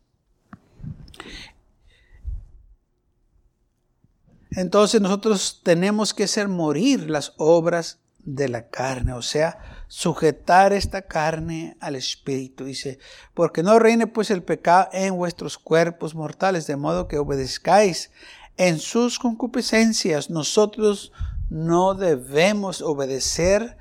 Entonces 4.52 5.02
nosotros 5.02 5.62
tenemos 5.64 6.14
que 6.14 6.24
hacer 6.24 6.48
morir 6.48 7.10
las 7.10 7.34
obras 7.38 8.00
de 8.20 8.50
la 8.50 8.70
carne, 8.70 9.14
o 9.14 9.22
sea, 9.22 9.58
sujetar 9.88 10.74
esta 10.74 11.04
carne 11.04 11.78
al 11.80 11.96
espíritu. 11.96 12.66
Dice, 12.66 13.00
porque 13.34 13.64
no 13.64 13.80
reine 13.80 14.08
pues 14.08 14.32
el 14.32 14.44
pecado 14.44 14.90
en 14.92 15.16
vuestros 15.16 15.58
cuerpos 15.58 16.16
mortales, 16.16 16.68
de 16.68 16.76
modo 16.76 17.08
que 17.08 17.20
obedezcáis 17.20 18.12
en 18.58 18.80
sus 18.80 19.20
concupiscencias. 19.20 20.30
Nosotros 20.30 21.14
no 21.50 21.94
debemos 21.94 22.82
obedecer 22.82 23.78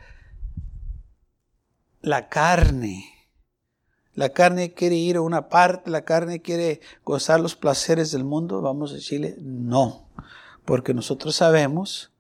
la 2.07 2.29
carne. 2.29 3.05
La 4.15 4.29
carne 4.29 4.73
quiere 4.73 4.95
ir 4.95 5.17
a 5.17 5.23
una 5.23 5.49
parte, 5.49 5.91
la 5.91 6.05
carne 6.05 6.41
quiere 6.41 6.81
gozar 7.05 7.41
los 7.41 7.57
placeres 7.57 8.13
del 8.13 8.23
mundo. 8.23 8.63
Vamos 8.63 8.93
a 8.93 8.95
decirle 8.95 9.37
no, 9.41 10.09
porque 10.65 10.95
nosotros 10.95 11.35
sabemos 11.35 12.13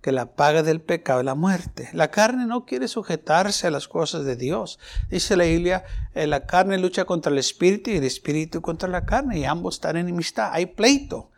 que 0.00 0.12
la 0.12 0.36
paga 0.36 0.62
del 0.62 0.80
pecado 0.80 1.18
es 1.18 1.26
la 1.26 1.34
muerte. 1.34 1.90
La 1.94 2.12
carne 2.12 2.46
no 2.46 2.64
quiere 2.64 2.86
sujetarse 2.86 3.66
a 3.66 3.72
las 3.72 3.88
cosas 3.88 4.24
de 4.24 4.36
Dios. 4.36 4.78
Dice 5.10 5.36
la 5.36 5.44
Biblia, 5.44 5.84
eh, 6.14 6.28
la 6.28 6.46
carne 6.46 6.78
lucha 6.78 7.04
contra 7.04 7.32
el 7.32 7.38
espíritu 7.38 7.90
y 7.90 7.96
el 7.96 8.04
espíritu 8.04 8.62
contra 8.62 8.88
la 8.88 9.04
carne 9.04 9.40
y 9.40 9.44
ambos 9.44 9.74
están 9.74 9.96
en 9.96 10.06
enemistad. 10.06 10.50
Hay 10.52 10.66
pleito. 10.66 11.32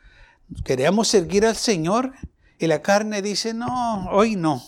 Queremos 0.67 1.09
seguir 1.09 1.47
al 1.47 1.57
Señor 1.57 2.13
y 2.59 2.67
la 2.67 2.83
carne 2.83 3.23
dice, 3.23 3.55
no, 3.55 4.11
hoy 4.11 4.37
no. 4.37 4.63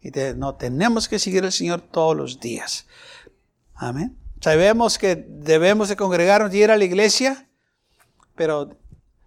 Y 0.00 0.10
no, 0.36 0.54
tenemos 0.54 1.08
que 1.08 1.18
seguir 1.18 1.44
al 1.44 1.52
Señor 1.52 1.80
todos 1.80 2.16
los 2.16 2.40
días. 2.40 2.86
Amén. 3.74 4.16
Sabemos 4.40 4.98
que 4.98 5.16
debemos 5.16 5.88
de 5.88 5.96
congregarnos 5.96 6.54
y 6.54 6.62
ir 6.62 6.70
a 6.70 6.76
la 6.76 6.84
iglesia, 6.84 7.48
pero 8.34 8.78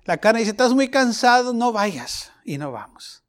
la 0.05 0.17
carne 0.17 0.39
dice, 0.39 0.51
estás 0.51 0.73
muy 0.73 0.89
cansado, 0.89 1.53
no 1.53 1.71
vayas. 1.71 2.31
Y 2.45 2.57
no 2.57 2.71
vamos. 2.71 3.23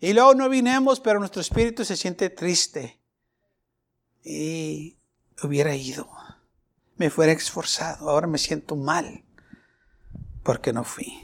Y 0.00 0.12
luego 0.12 0.34
no 0.34 0.48
vinemos, 0.48 1.00
pero 1.00 1.18
nuestro 1.18 1.40
espíritu 1.40 1.84
se 1.84 1.96
siente 1.96 2.30
triste. 2.30 3.00
Y 4.22 4.98
hubiera 5.42 5.74
ido. 5.74 6.10
Me 6.96 7.08
fuera 7.10 7.32
esforzado. 7.32 8.10
Ahora 8.10 8.26
me 8.26 8.38
siento 8.38 8.76
mal 8.76 9.24
porque 10.42 10.72
no 10.72 10.84
fui. 10.84 11.20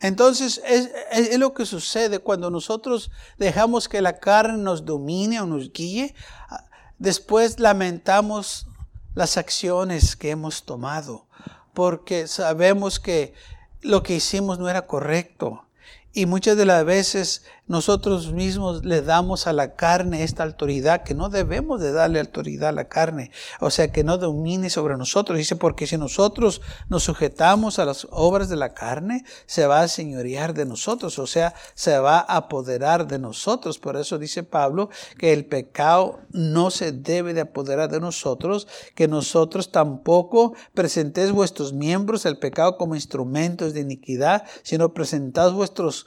Entonces 0.00 0.60
es, 0.66 1.38
lo 1.38 1.54
que 1.54 1.64
sucede 1.64 2.18
cuando 2.18 2.50
nosotros 2.50 3.10
dejamos 3.38 3.88
que 3.88 4.02
la 4.02 4.18
carne 4.18 4.58
nos 4.58 4.84
domine 4.84 5.40
o 5.40 5.46
nos 5.46 5.72
guíe. 5.72 6.14
Después 6.98 7.58
lamentamos 7.58 8.66
las 9.14 9.36
acciones 9.36 10.16
que 10.16 10.30
hemos 10.30 10.64
tomado 10.64 11.26
porque 11.76 12.26
sabemos 12.26 12.98
que 12.98 13.34
lo 13.82 14.02
que 14.02 14.14
hicimos 14.14 14.58
no 14.58 14.68
era 14.70 14.86
correcto. 14.86 15.62
Y 16.14 16.24
muchas 16.24 16.56
de 16.56 16.64
las 16.64 16.84
veces 16.86 17.44
nosotros 17.66 18.32
mismos 18.32 18.84
le 18.84 19.02
damos 19.02 19.46
a 19.46 19.52
la 19.52 19.74
carne 19.74 20.22
esta 20.22 20.44
autoridad 20.44 21.02
que 21.02 21.14
no 21.14 21.28
debemos 21.28 21.80
de 21.80 21.92
darle 21.92 22.20
autoridad 22.20 22.68
a 22.68 22.72
la 22.72 22.88
carne, 22.88 23.30
o 23.60 23.70
sea, 23.70 23.90
que 23.90 24.04
no 24.04 24.18
domine 24.18 24.70
sobre 24.70 24.96
nosotros. 24.96 25.38
Dice, 25.38 25.56
porque 25.56 25.86
si 25.86 25.98
nosotros 25.98 26.60
nos 26.88 27.04
sujetamos 27.04 27.78
a 27.78 27.84
las 27.84 28.06
obras 28.10 28.48
de 28.48 28.56
la 28.56 28.74
carne, 28.74 29.24
se 29.46 29.66
va 29.66 29.80
a 29.80 29.88
señorear 29.88 30.54
de 30.54 30.66
nosotros, 30.66 31.18
o 31.18 31.26
sea, 31.26 31.54
se 31.74 31.98
va 31.98 32.18
a 32.18 32.36
apoderar 32.36 33.06
de 33.06 33.18
nosotros. 33.18 33.78
Por 33.78 33.96
eso 33.96 34.18
dice 34.18 34.42
Pablo 34.42 34.90
que 35.18 35.32
el 35.32 35.46
pecado 35.46 36.20
no 36.30 36.70
se 36.70 36.92
debe 36.92 37.34
de 37.34 37.40
apoderar 37.40 37.90
de 37.90 38.00
nosotros, 38.00 38.68
que 38.94 39.08
nosotros 39.08 39.72
tampoco 39.72 40.54
presentéis 40.74 41.32
vuestros 41.32 41.72
miembros 41.72 42.26
el 42.26 42.38
pecado 42.38 42.76
como 42.76 42.94
instrumentos 42.94 43.74
de 43.74 43.80
iniquidad, 43.80 44.44
sino 44.62 44.94
presentad 44.94 45.52
vosotros 45.52 46.06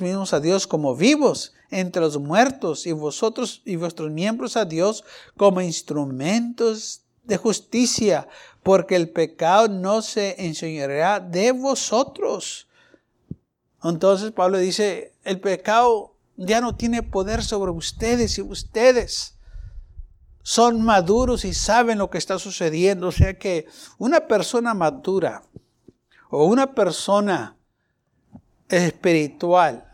mismos 0.00 0.32
a 0.32 0.40
Dios 0.40 0.66
como 0.66 0.75
como 0.76 0.94
vivos 0.94 1.54
entre 1.70 2.02
los 2.02 2.18
muertos 2.18 2.86
y 2.86 2.92
vosotros 2.92 3.62
y 3.64 3.76
vuestros 3.76 4.10
miembros 4.10 4.58
a 4.58 4.66
Dios 4.66 5.04
como 5.34 5.62
instrumentos 5.62 7.00
de 7.24 7.38
justicia, 7.38 8.28
porque 8.62 8.94
el 8.94 9.08
pecado 9.08 9.68
no 9.68 10.02
se 10.02 10.34
enseñará 10.44 11.18
de 11.18 11.52
vosotros. 11.52 12.68
Entonces 13.82 14.32
Pablo 14.32 14.58
dice, 14.58 15.14
el 15.24 15.40
pecado 15.40 16.12
ya 16.36 16.60
no 16.60 16.76
tiene 16.76 17.02
poder 17.02 17.42
sobre 17.42 17.70
ustedes 17.70 18.36
y 18.36 18.42
ustedes 18.42 19.38
son 20.42 20.82
maduros 20.82 21.46
y 21.46 21.54
saben 21.54 21.96
lo 21.96 22.10
que 22.10 22.18
está 22.18 22.38
sucediendo. 22.38 23.08
O 23.08 23.12
sea 23.12 23.38
que 23.38 23.64
una 23.96 24.28
persona 24.28 24.74
madura 24.74 25.42
o 26.28 26.44
una 26.44 26.74
persona 26.74 27.56
espiritual 28.68 29.85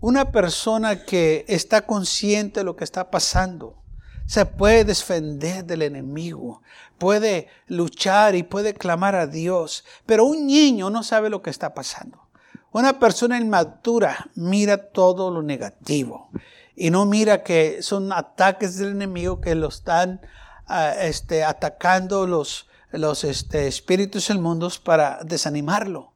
una 0.00 0.30
persona 0.30 1.04
que 1.04 1.44
está 1.48 1.86
consciente 1.86 2.60
de 2.60 2.64
lo 2.64 2.76
que 2.76 2.84
está 2.84 3.10
pasando 3.10 3.82
se 4.26 4.44
puede 4.44 4.84
defender 4.84 5.64
del 5.64 5.82
enemigo, 5.82 6.62
puede 6.98 7.48
luchar 7.68 8.34
y 8.34 8.42
puede 8.42 8.74
clamar 8.74 9.14
a 9.14 9.26
Dios, 9.26 9.84
pero 10.04 10.24
un 10.24 10.46
niño 10.46 10.90
no 10.90 11.02
sabe 11.02 11.30
lo 11.30 11.42
que 11.42 11.50
está 11.50 11.74
pasando. 11.74 12.26
Una 12.72 12.98
persona 12.98 13.38
inmadura 13.38 14.30
mira 14.34 14.90
todo 14.90 15.30
lo 15.30 15.42
negativo 15.42 16.30
y 16.74 16.90
no 16.90 17.06
mira 17.06 17.42
que 17.42 17.82
son 17.82 18.12
ataques 18.12 18.76
del 18.76 18.90
enemigo 18.90 19.40
que 19.40 19.54
lo 19.54 19.68
están 19.68 20.20
ah, 20.66 20.92
este, 21.00 21.42
atacando 21.42 22.26
los, 22.26 22.68
los 22.90 23.24
este, 23.24 23.66
espíritus 23.66 24.28
del 24.28 24.40
mundo 24.40 24.70
para 24.84 25.20
desanimarlo. 25.24 26.15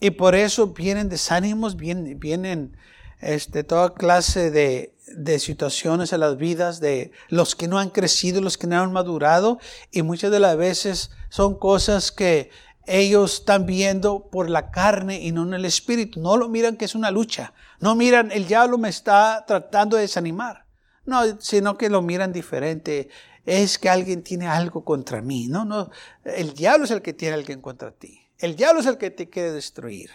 Y 0.00 0.10
por 0.10 0.34
eso 0.34 0.68
vienen 0.68 1.08
desánimos, 1.08 1.76
vienen, 1.76 2.18
vienen 2.20 2.76
este, 3.20 3.64
toda 3.64 3.94
clase 3.94 4.50
de, 4.50 4.94
de 5.16 5.38
situaciones 5.38 6.12
en 6.12 6.20
las 6.20 6.36
vidas 6.36 6.80
de 6.80 7.12
los 7.28 7.54
que 7.54 7.68
no 7.68 7.78
han 7.78 7.90
crecido, 7.90 8.40
los 8.40 8.58
que 8.58 8.66
no 8.66 8.80
han 8.80 8.92
madurado. 8.92 9.58
Y 9.90 10.02
muchas 10.02 10.30
de 10.30 10.40
las 10.40 10.56
veces 10.56 11.10
son 11.30 11.58
cosas 11.58 12.12
que 12.12 12.50
ellos 12.86 13.40
están 13.40 13.66
viendo 13.66 14.28
por 14.30 14.48
la 14.48 14.70
carne 14.70 15.20
y 15.20 15.32
no 15.32 15.42
en 15.42 15.54
el 15.54 15.64
espíritu. 15.64 16.20
No 16.20 16.36
lo 16.36 16.48
miran 16.48 16.76
que 16.76 16.84
es 16.84 16.94
una 16.94 17.10
lucha. 17.10 17.52
No 17.80 17.94
miran, 17.94 18.30
el 18.32 18.46
diablo 18.46 18.78
me 18.78 18.88
está 18.88 19.44
tratando 19.46 19.96
de 19.96 20.02
desanimar. 20.02 20.66
No, 21.04 21.40
sino 21.40 21.76
que 21.76 21.88
lo 21.88 22.02
miran 22.02 22.32
diferente. 22.32 23.08
Es 23.44 23.78
que 23.78 23.88
alguien 23.88 24.22
tiene 24.22 24.46
algo 24.46 24.84
contra 24.84 25.22
mí. 25.22 25.46
No, 25.46 25.64
no. 25.64 25.90
El 26.24 26.52
diablo 26.54 26.84
es 26.84 26.90
el 26.90 27.02
que 27.02 27.12
tiene 27.12 27.34
alguien 27.34 27.60
contra 27.60 27.92
ti. 27.92 28.25
El 28.38 28.56
diablo 28.56 28.80
es 28.80 28.86
el 28.86 28.98
que 28.98 29.10
te 29.10 29.28
quiere 29.28 29.52
destruir. 29.52 30.10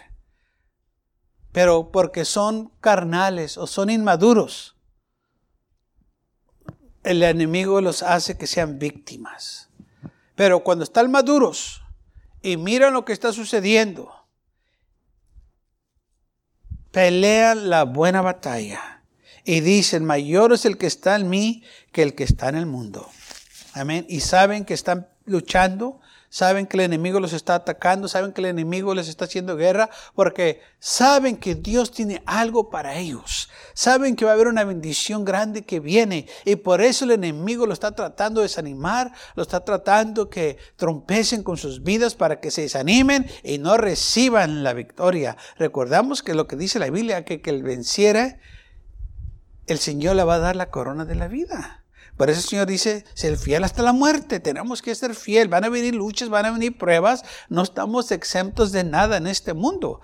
Pero 1.52 1.90
porque 1.92 2.24
son 2.24 2.70
carnales 2.80 3.58
o 3.58 3.66
son 3.66 3.90
inmaduros, 3.90 4.76
el 7.04 7.22
enemigo 7.22 7.80
los 7.80 8.02
hace 8.02 8.38
que 8.38 8.46
sean 8.46 8.78
víctimas. 8.78 9.68
Pero 10.34 10.64
cuando 10.64 10.84
están 10.84 11.10
maduros 11.10 11.82
y 12.42 12.56
miran 12.56 12.94
lo 12.94 13.04
que 13.04 13.12
está 13.12 13.32
sucediendo, 13.32 14.12
pelean 16.90 17.68
la 17.68 17.84
buena 17.84 18.22
batalla 18.22 19.02
y 19.44 19.60
dicen, 19.60 20.04
mayor 20.04 20.52
es 20.52 20.64
el 20.64 20.78
que 20.78 20.86
está 20.86 21.16
en 21.16 21.28
mí 21.28 21.64
que 21.90 22.02
el 22.02 22.14
que 22.14 22.24
está 22.24 22.48
en 22.48 22.56
el 22.56 22.66
mundo. 22.66 23.10
Amén. 23.74 24.06
Y 24.08 24.20
saben 24.20 24.64
que 24.64 24.74
están 24.74 25.08
luchando 25.24 26.00
saben 26.32 26.66
que 26.66 26.78
el 26.78 26.84
enemigo 26.84 27.20
los 27.20 27.34
está 27.34 27.54
atacando, 27.54 28.08
saben 28.08 28.32
que 28.32 28.40
el 28.40 28.46
enemigo 28.46 28.94
les 28.94 29.08
está 29.08 29.26
haciendo 29.26 29.54
guerra, 29.54 29.90
porque 30.14 30.62
saben 30.78 31.36
que 31.36 31.54
Dios 31.54 31.92
tiene 31.92 32.22
algo 32.24 32.70
para 32.70 32.96
ellos, 32.96 33.50
saben 33.74 34.16
que 34.16 34.24
va 34.24 34.30
a 34.30 34.34
haber 34.34 34.46
una 34.48 34.64
bendición 34.64 35.26
grande 35.26 35.66
que 35.66 35.78
viene, 35.78 36.26
y 36.46 36.56
por 36.56 36.80
eso 36.80 37.04
el 37.04 37.10
enemigo 37.10 37.66
lo 37.66 37.74
está 37.74 37.92
tratando 37.92 38.40
de 38.40 38.46
desanimar, 38.46 39.12
lo 39.34 39.42
está 39.42 39.62
tratando 39.62 40.30
que 40.30 40.56
trompecen 40.76 41.42
con 41.42 41.58
sus 41.58 41.82
vidas 41.82 42.14
para 42.14 42.40
que 42.40 42.50
se 42.50 42.62
desanimen 42.62 43.26
y 43.42 43.58
no 43.58 43.76
reciban 43.76 44.64
la 44.64 44.72
victoria. 44.72 45.36
Recordamos 45.58 46.22
que 46.22 46.32
lo 46.32 46.46
que 46.46 46.56
dice 46.56 46.78
la 46.78 46.88
Biblia, 46.88 47.26
que, 47.26 47.42
que 47.42 47.50
el 47.50 47.62
venciera, 47.62 48.38
el 49.66 49.78
Señor 49.78 50.16
le 50.16 50.24
va 50.24 50.36
a 50.36 50.38
dar 50.38 50.56
la 50.56 50.70
corona 50.70 51.04
de 51.04 51.14
la 51.14 51.28
vida. 51.28 51.81
Por 52.16 52.30
eso 52.30 52.40
el 52.40 52.46
Señor 52.46 52.66
dice, 52.66 53.04
ser 53.14 53.36
fiel 53.36 53.64
hasta 53.64 53.82
la 53.82 53.92
muerte, 53.92 54.38
tenemos 54.38 54.82
que 54.82 54.94
ser 54.94 55.14
fiel, 55.14 55.48
van 55.48 55.64
a 55.64 55.68
venir 55.68 55.94
luchas, 55.94 56.28
van 56.28 56.46
a 56.46 56.50
venir 56.50 56.76
pruebas, 56.76 57.24
no 57.48 57.62
estamos 57.62 58.10
exentos 58.12 58.70
de 58.70 58.84
nada 58.84 59.16
en 59.16 59.26
este 59.26 59.54
mundo. 59.54 60.00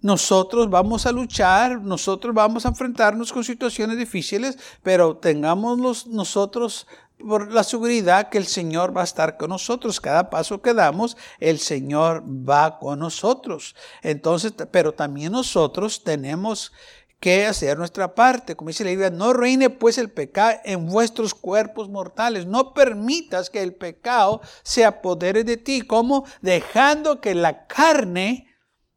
Nosotros 0.00 0.68
vamos 0.68 1.06
a 1.06 1.12
luchar, 1.12 1.80
nosotros 1.80 2.34
vamos 2.34 2.66
a 2.66 2.70
enfrentarnos 2.70 3.32
con 3.32 3.44
situaciones 3.44 3.98
difíciles, 3.98 4.58
pero 4.82 5.16
tengámoslos 5.16 6.08
nosotros 6.08 6.86
por 7.18 7.52
la 7.52 7.62
seguridad 7.62 8.28
que 8.28 8.38
el 8.38 8.46
Señor 8.46 8.96
va 8.96 9.02
a 9.02 9.04
estar 9.04 9.36
con 9.36 9.50
nosotros. 9.50 10.00
Cada 10.00 10.28
paso 10.28 10.60
que 10.60 10.74
damos, 10.74 11.16
el 11.38 11.58
Señor 11.58 12.24
va 12.26 12.78
con 12.78 12.98
nosotros. 12.98 13.76
Entonces, 14.02 14.52
pero 14.70 14.92
también 14.92 15.32
nosotros 15.32 16.02
tenemos 16.02 16.72
que 17.22 17.46
hacer 17.46 17.78
nuestra 17.78 18.16
parte. 18.16 18.56
Como 18.56 18.70
dice 18.70 18.82
la 18.82 18.90
Biblia, 18.90 19.10
no 19.10 19.32
reine 19.32 19.70
pues 19.70 19.96
el 19.96 20.10
pecado 20.10 20.58
en 20.64 20.88
vuestros 20.88 21.34
cuerpos 21.34 21.88
mortales. 21.88 22.46
No 22.46 22.74
permitas 22.74 23.48
que 23.48 23.62
el 23.62 23.76
pecado 23.76 24.42
se 24.64 24.84
apodere 24.84 25.44
de 25.44 25.56
ti, 25.56 25.82
como 25.82 26.26
dejando 26.40 27.20
que 27.20 27.36
la 27.36 27.68
carne 27.68 28.48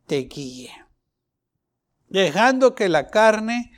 te 0.07 0.21
guíe. 0.21 0.71
Dejando 2.09 2.73
que 2.73 2.89
la 2.89 3.11
carne, 3.11 3.71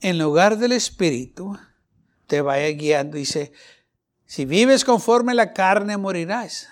en 0.00 0.18
lugar 0.18 0.58
del 0.58 0.72
espíritu, 0.72 1.58
te 2.26 2.42
vaya 2.42 2.68
guiando. 2.68 3.16
Dice, 3.16 3.52
si 4.26 4.44
vives 4.44 4.84
conforme 4.84 5.32
la 5.32 5.54
carne, 5.54 5.96
morirás. 5.96 6.68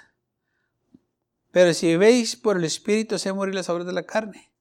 Pero 1.53 1.73
si 1.73 1.97
veis 1.97 2.37
por 2.37 2.59
el 2.59 2.65
espíritu, 2.65 3.19
se 3.19 3.33
morir 3.33 3.55
las 3.55 3.71
obras 3.71 3.87
de 3.87 3.95
la 3.95 4.03
carne. 4.03 4.52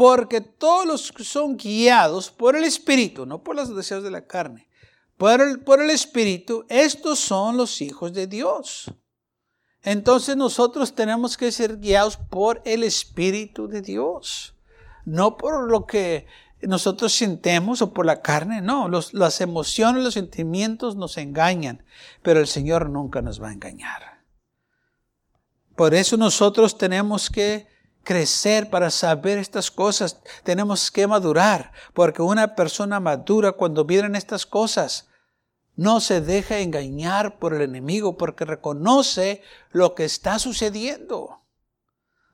Porque 0.00 0.40
todos 0.40 0.86
los 0.86 1.12
que 1.12 1.24
son 1.24 1.58
guiados 1.58 2.30
por 2.30 2.56
el 2.56 2.64
Espíritu, 2.64 3.26
no 3.26 3.42
por 3.42 3.54
los 3.54 3.76
deseos 3.76 4.02
de 4.02 4.10
la 4.10 4.26
carne, 4.26 4.66
por 5.18 5.42
el, 5.42 5.60
por 5.60 5.82
el 5.82 5.90
Espíritu, 5.90 6.64
estos 6.70 7.18
son 7.18 7.58
los 7.58 7.82
hijos 7.82 8.14
de 8.14 8.26
Dios. 8.26 8.90
Entonces 9.82 10.38
nosotros 10.38 10.94
tenemos 10.94 11.36
que 11.36 11.52
ser 11.52 11.76
guiados 11.80 12.16
por 12.16 12.62
el 12.64 12.82
Espíritu 12.82 13.68
de 13.68 13.82
Dios, 13.82 14.54
no 15.04 15.36
por 15.36 15.70
lo 15.70 15.84
que 15.84 16.26
nosotros 16.62 17.12
sintemos 17.12 17.82
o 17.82 17.92
por 17.92 18.06
la 18.06 18.22
carne, 18.22 18.62
no, 18.62 18.88
las 18.88 19.40
emociones, 19.42 20.02
los 20.02 20.14
sentimientos 20.14 20.96
nos 20.96 21.18
engañan, 21.18 21.84
pero 22.22 22.40
el 22.40 22.46
Señor 22.46 22.88
nunca 22.88 23.20
nos 23.20 23.42
va 23.42 23.50
a 23.50 23.52
engañar. 23.52 24.22
Por 25.76 25.92
eso 25.92 26.16
nosotros 26.16 26.78
tenemos 26.78 27.28
que 27.28 27.68
crecer 28.02 28.70
para 28.70 28.90
saber 28.90 29.38
estas 29.38 29.70
cosas. 29.70 30.20
Tenemos 30.44 30.90
que 30.90 31.06
madurar, 31.06 31.72
porque 31.94 32.22
una 32.22 32.54
persona 32.54 33.00
madura 33.00 33.52
cuando 33.52 33.84
vienen 33.84 34.16
estas 34.16 34.46
cosas 34.46 35.08
no 35.76 36.00
se 36.00 36.20
deja 36.20 36.58
engañar 36.58 37.38
por 37.38 37.54
el 37.54 37.62
enemigo 37.62 38.18
porque 38.18 38.44
reconoce 38.44 39.42
lo 39.70 39.94
que 39.94 40.04
está 40.04 40.38
sucediendo. 40.38 41.40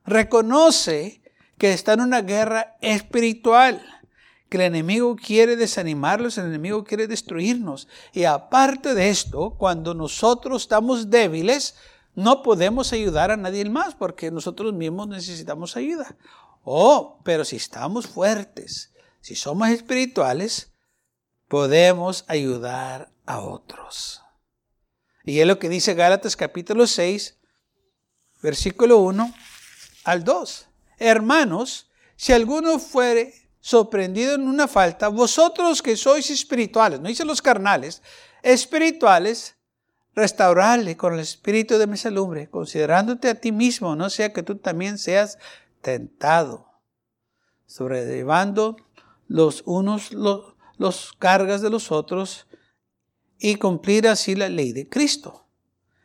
Reconoce 0.05 1.23
que 1.59 1.73
está 1.73 1.93
en 1.93 2.01
una 2.01 2.23
guerra 2.23 2.77
espiritual, 2.81 3.85
que 4.49 4.57
el 4.57 4.65
enemigo 4.65 5.17
quiere 5.17 5.57
desanimarlos, 5.57 6.39
el 6.39 6.47
enemigo 6.47 6.85
quiere 6.85 7.07
destruirnos. 7.07 7.89
Y 8.13 8.25
aparte 8.25 8.95
de 8.95 9.11
esto, 9.11 9.57
cuando 9.59 9.95
nosotros 9.95 10.63
estamos 10.63 11.11
débiles, 11.11 11.77
no 12.17 12.43
podemos 12.43 12.93
ayudar 12.93 13.31
a 13.31 13.37
nadie 13.37 13.65
más 13.67 13.95
porque 13.95 14.31
nosotros 14.31 14.73
mismos 14.73 15.07
necesitamos 15.07 15.77
ayuda. 15.77 16.17
Oh, 16.65 17.21
pero 17.23 17.45
si 17.45 17.57
estamos 17.57 18.07
fuertes, 18.07 18.93
si 19.21 19.37
somos 19.37 19.69
espirituales, 19.69 20.73
podemos 21.47 22.25
ayudar 22.27 23.13
a 23.27 23.41
otros. 23.41 24.23
Y 25.25 25.41
es 25.41 25.47
lo 25.47 25.59
que 25.59 25.69
dice 25.69 25.95
Gálatas 25.95 26.37
capítulo 26.37 26.87
6, 26.87 27.39
versículo 28.43 28.99
1 28.99 29.35
al 30.05 30.25
2. 30.25 30.69
Hermanos, 30.99 31.91
si 32.17 32.33
alguno 32.33 32.79
fuere 32.79 33.35
sorprendido 33.61 34.37
en 34.37 34.49
una 34.49 34.69
falta, 34.69 35.09
vosotros 35.09 35.83
que 35.83 35.97
sois 35.97 36.31
espirituales, 36.31 36.99
no 37.01 37.09
dice 37.09 37.25
los 37.25 37.43
carnales, 37.43 38.01
espirituales, 38.43 39.56
restaurarle 40.17 40.97
con 40.97 41.13
el 41.13 41.21
espíritu 41.21 41.77
de 41.77 41.87
mesalumbre, 41.87 42.49
considerándote 42.49 43.29
a 43.29 43.35
ti 43.35 43.53
mismo, 43.53 43.95
no 43.95 44.09
sea 44.09 44.33
que 44.33 44.43
tú 44.43 44.57
también 44.57 44.97
seas 44.97 45.39
tentado, 45.83 46.67
sobrellevando 47.67 48.77
los 49.29 49.63
unos 49.67 50.13
los, 50.13 51.13
cargas 51.19 51.61
de 51.61 51.71
los 51.71 51.93
otros 51.93 52.47
y 53.39 53.57
cumplir 53.57 54.09
así 54.09 54.35
la 54.35 54.49
ley 54.49 54.73
de 54.73 54.89
Cristo. 54.89 55.47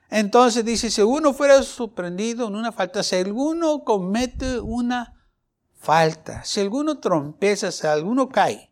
Entonces 0.10 0.66
dice, 0.66 0.92
si 0.92 1.02
uno 1.02 1.34
fuera 1.34 1.64
sorprendido 1.64 2.50
en 2.50 2.56
una 2.56 2.74
falta, 2.74 3.04
si 3.04 3.16
alguno 3.16 3.86
comete 3.86 4.60
una 4.60 5.26
falta, 5.74 6.44
si 6.44 6.60
alguno 6.60 7.00
trompeza, 7.00 7.72
si 7.72 7.88
alguno 7.88 8.28
cae, 8.28 8.71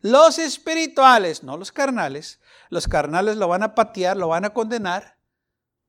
los 0.00 0.38
espirituales, 0.38 1.42
no 1.42 1.56
los 1.56 1.72
carnales, 1.72 2.40
los 2.70 2.86
carnales 2.88 3.36
lo 3.36 3.48
van 3.48 3.62
a 3.62 3.74
patear, 3.74 4.16
lo 4.16 4.28
van 4.28 4.44
a 4.44 4.50
condenar, 4.50 5.16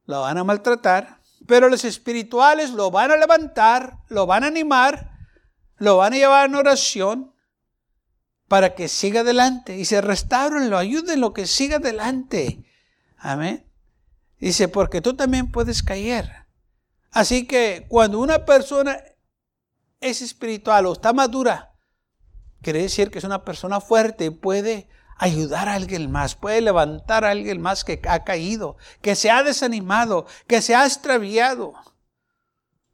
lo 0.05 0.21
van 0.21 0.37
a 0.37 0.43
maltratar, 0.43 1.19
pero 1.47 1.69
los 1.69 1.85
espirituales 1.85 2.71
lo 2.71 2.91
van 2.91 3.11
a 3.11 3.17
levantar, 3.17 3.97
lo 4.07 4.25
van 4.25 4.43
a 4.43 4.47
animar, 4.47 5.11
lo 5.77 5.97
van 5.97 6.13
a 6.13 6.17
llevar 6.17 6.49
en 6.49 6.55
oración 6.55 7.33
para 8.47 8.75
que 8.75 8.87
siga 8.87 9.21
adelante 9.21 9.77
y 9.77 9.85
se 9.85 10.01
restauren, 10.01 10.69
lo 10.69 10.77
ayuden, 10.77 11.21
lo 11.21 11.33
que 11.33 11.45
siga 11.45 11.77
adelante. 11.77 12.65
Amén. 13.17 13.65
Dice, 14.39 14.67
porque 14.67 15.01
tú 15.01 15.15
también 15.15 15.51
puedes 15.51 15.83
caer. 15.83 16.47
Así 17.11 17.45
que 17.45 17.85
cuando 17.89 18.19
una 18.19 18.45
persona 18.45 18.99
es 19.99 20.21
espiritual 20.21 20.85
o 20.85 20.93
está 20.93 21.13
madura, 21.13 21.68
quiere 22.61 22.81
decir 22.81 23.11
que 23.11 23.19
es 23.19 23.23
una 23.23 23.43
persona 23.43 23.81
fuerte 23.81 24.25
y 24.25 24.29
puede 24.29 24.87
ayudar 25.19 25.67
a 25.67 25.73
alguien 25.73 26.09
más, 26.11 26.35
puede 26.35 26.61
levantar 26.61 27.25
a 27.25 27.31
alguien 27.31 27.61
más 27.61 27.83
que 27.83 28.01
ha 28.07 28.23
caído, 28.23 28.77
que 29.01 29.15
se 29.15 29.29
ha 29.29 29.43
desanimado, 29.43 30.25
que 30.47 30.61
se 30.61 30.73
ha 30.75 30.85
extraviado. 30.85 31.73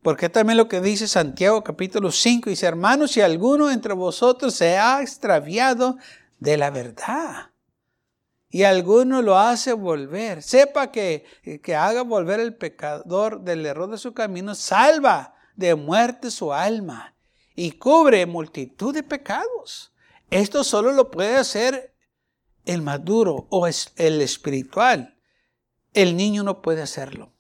Porque 0.02 0.30
también 0.30 0.58
lo 0.58 0.68
que 0.68 0.82
dice 0.82 1.08
Santiago 1.08 1.64
capítulo 1.64 2.12
5 2.12 2.50
dice, 2.50 2.66
hermanos, 2.66 3.12
si 3.12 3.22
alguno 3.22 3.72
entre 3.72 3.94
vosotros 3.94 4.54
se 4.56 4.78
ha 4.78 5.02
extraviado 5.02 5.98
de 6.40 6.58
la 6.58 6.70
verdad 6.70 7.52
y 8.50 8.64
alguno 8.64 9.22
lo 9.22 9.38
hace 9.38 9.74
volver, 9.74 10.42
sepa 10.42 10.92
que, 10.92 11.26
que 11.64 11.76
haga 11.76 12.04
volver 12.04 12.40
el 12.40 12.56
pecador 12.56 13.42
del 13.42 13.66
error 13.66 13.90
de 13.90 13.98
su 13.98 14.14
camino, 14.14 14.56
salva 14.56 15.36
de 15.56 15.76
muerte 15.76 16.32
su 16.32 16.54
alma 16.54 17.15
y 17.56 17.72
cubre 17.74 18.26
multitud 18.26 18.94
de 18.94 19.04
pecados. 19.04 19.94
Esto 20.30 20.64
solo 20.64 20.92
lo 20.92 21.12
puede 21.12 21.38
hacer 21.38 21.96
el 22.66 22.82
maduro 22.82 23.48
o 23.50 23.68
el 23.68 24.22
espiritual. 24.22 25.18
El 25.94 26.18
niño 26.18 26.44
no 26.44 26.62
puede 26.62 26.82
hacerlo. 26.82 27.34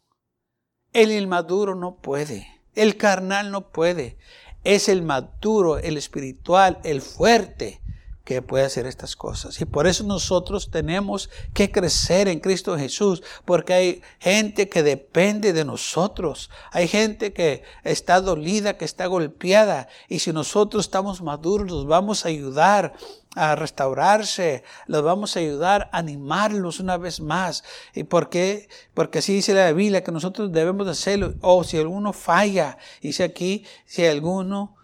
El 0.93 1.12
inmaduro 1.12 1.75
no 1.75 1.97
puede. 1.97 2.47
El 2.73 2.95
carnal 2.95 3.51
no 3.51 3.71
puede. 3.71 4.17
Es 4.63 4.88
el 4.88 5.01
maduro, 5.01 5.78
el 5.78 5.97
espiritual, 5.97 6.80
el 6.84 7.01
fuerte 7.01 7.82
que 8.26 8.42
puede 8.42 8.66
hacer 8.66 8.88
estas 8.88 9.16
cosas. 9.16 9.62
Y 9.62 9.66
por 9.66 9.86
eso 9.86 10.04
nosotros 10.04 10.72
tenemos 10.72 11.30
que 11.54 11.72
crecer 11.72 12.28
en 12.28 12.40
Cristo 12.40 12.78
Jesús, 12.78 13.24
porque 13.46 13.74
hay 13.74 14.02
gente 14.20 14.68
que 14.68 14.82
depende 14.84 15.54
de 15.54 15.64
nosotros. 15.64 16.50
Hay 16.72 16.88
gente 16.88 17.32
que 17.34 17.64
está 17.84 18.20
dolida, 18.20 18.78
que 18.78 18.86
está 18.86 19.06
golpeada. 19.06 19.88
Y 20.10 20.20
si 20.20 20.34
nosotros 20.34 20.86
estamos 20.86 21.22
maduros, 21.22 21.70
los 21.70 21.86
vamos 21.86 22.26
a 22.26 22.30
ayudar 22.30 22.94
a 23.36 23.56
restaurarse, 23.56 24.64
los 24.88 25.04
vamos 25.04 25.36
a 25.36 25.40
ayudar 25.40 25.90
a 25.92 26.00
animarlos 26.00 26.80
una 26.80 26.98
vez 26.98 27.20
más. 27.20 27.64
¿Y 27.94 28.06
por 28.06 28.30
qué? 28.30 28.70
Porque 28.96 29.20
así 29.20 29.34
dice 29.34 29.54
la 29.54 29.72
Biblia 29.72 30.04
que 30.04 30.12
nosotros 30.12 30.52
debemos 30.52 30.88
hacerlo. 30.88 31.36
O 31.42 31.64
si 31.64 31.78
alguno 31.78 32.12
falla, 32.12 32.80
dice 33.02 33.24
aquí, 33.24 33.66
si 33.86 34.04
alguno 34.04 34.78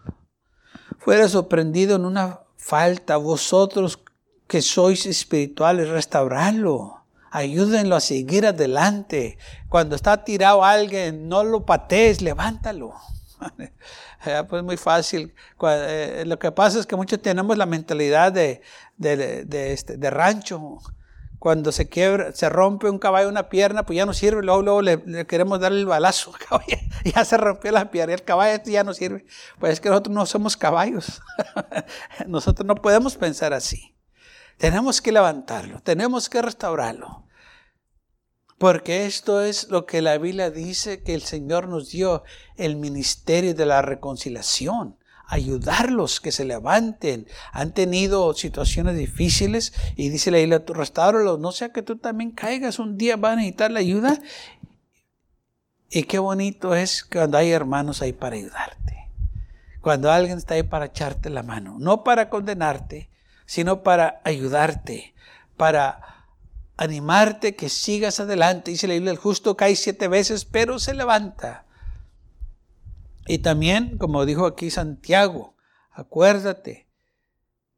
fuera 1.00 1.28
sorprendido 1.28 1.96
en 1.96 2.06
una 2.06 2.42
falta, 2.62 3.18
vosotros 3.18 4.00
que 4.48 4.62
sois 4.62 5.06
espirituales, 5.06 5.90
restaurarlo. 5.90 7.02
Ayúdenlo 7.32 7.96
a 7.96 8.02
seguir 8.02 8.46
adelante. 8.46 9.38
Cuando 9.68 9.96
está 9.96 10.24
tirado 10.24 10.64
alguien, 10.64 11.28
no 11.28 11.44
lo 11.44 11.66
patees, 11.66 12.22
levántalo. 12.22 12.94
pues 14.50 14.64
muy 14.64 14.78
fácil. 14.78 15.34
Eh, 15.64 16.24
lo 16.28 16.38
que 16.38 16.52
pasa 16.52 16.80
es 16.80 16.86
que 16.86 16.96
muchos 16.96 17.22
tenemos 17.22 17.58
la 17.58 17.66
mentalidad 17.66 18.32
de, 18.32 18.62
de, 18.98 19.74
este, 19.74 19.98
de 19.98 20.10
rancho 20.10 20.80
cuando 21.42 21.72
se 21.72 21.90
quiebra, 21.90 22.34
se 22.34 22.50
rompe 22.50 22.88
un 22.88 23.00
caballo 23.00 23.28
una 23.28 23.50
pierna, 23.50 23.84
pues 23.84 23.98
ya 23.98 24.06
no 24.06 24.14
sirve, 24.14 24.44
luego, 24.44 24.62
luego 24.62 24.84
le, 24.84 25.26
queremos 25.26 25.60
darle 25.60 25.80
el 25.80 25.88
balazo 25.88 26.32
al 26.32 26.40
caballo, 26.40 26.78
ya 27.04 27.26
se 27.26 27.36
rompió 27.36 27.72
la 27.72 27.90
pierna, 27.90 28.14
el 28.14 28.24
caballo 28.24 28.62
ya 28.64 28.84
no 28.84 28.94
sirve. 28.94 29.26
Pues 29.60 29.74
es 29.74 29.82
que 29.82 29.90
nosotros 29.90 30.14
no 30.14 30.28
somos 30.28 30.56
caballos, 30.56 31.20
nosotros 32.28 32.68
no 32.68 32.76
podemos 32.76 33.16
pensar 33.16 33.56
así. 33.56 33.98
Tenemos 34.58 35.02
que 35.02 35.12
levantarlo, 35.12 35.80
tenemos 35.82 36.30
que 36.30 36.44
restaurarlo. 36.44 37.26
Porque 38.60 39.08
esto 39.08 39.42
es 39.42 39.68
lo 39.72 39.88
que 39.88 40.04
la 40.04 40.20
Biblia 40.20 40.52
dice 40.52 41.02
que 41.02 41.16
el 41.16 41.24
Señor 41.24 41.68
nos 41.70 41.90
dio, 41.90 42.22
el 42.56 42.76
ministerio 42.76 43.56
de 43.56 43.66
la 43.66 43.82
reconciliación 43.82 45.01
ayudarlos 45.32 46.20
que 46.20 46.32
se 46.32 46.44
levanten. 46.44 47.26
Han 47.54 47.74
tenido 47.74 48.34
situaciones 48.34 48.98
difíciles 48.98 49.74
y 49.96 50.10
dice 50.10 50.30
la 50.30 50.40
isla, 50.40 50.66
tú 50.66 50.74
restáuralos, 50.74 51.40
no 51.40 51.54
sea 51.54 51.72
que 51.72 51.82
tú 51.82 51.98
también 51.98 52.32
caigas, 52.32 52.80
un 52.80 52.98
día 52.98 53.16
van 53.16 53.34
a 53.34 53.36
necesitar 53.38 53.72
la 53.72 53.80
ayuda. 53.80 54.22
Y 55.90 56.04
qué 56.04 56.20
bonito 56.20 56.76
es 56.76 57.04
cuando 57.04 57.38
hay 57.38 57.52
hermanos 57.52 58.02
ahí 58.02 58.12
para 58.12 58.36
ayudarte. 58.36 59.10
Cuando 59.80 60.12
alguien 60.12 60.38
está 60.38 60.56
ahí 60.56 60.64
para 60.64 60.86
echarte 60.86 61.30
la 61.30 61.44
mano, 61.44 61.78
no 61.80 62.04
para 62.04 62.30
condenarte, 62.30 63.10
sino 63.46 63.84
para 63.84 64.22
ayudarte, 64.26 65.16
para 65.56 66.26
animarte 66.76 67.56
que 67.56 67.70
sigas 67.70 68.20
adelante. 68.20 68.72
Dice 68.72 68.88
la 68.88 68.96
Biblia, 68.96 69.12
el 69.12 69.18
justo 69.18 69.56
cae 69.56 69.78
siete 69.78 70.10
veces, 70.10 70.44
pero 70.44 70.78
se 70.78 70.94
levanta. 70.94 71.66
Y 73.28 73.40
también, 73.40 73.98
como 73.98 74.26
dijo 74.26 74.46
aquí 74.46 74.72
Santiago, 74.72 75.56
acuérdate, 75.92 76.88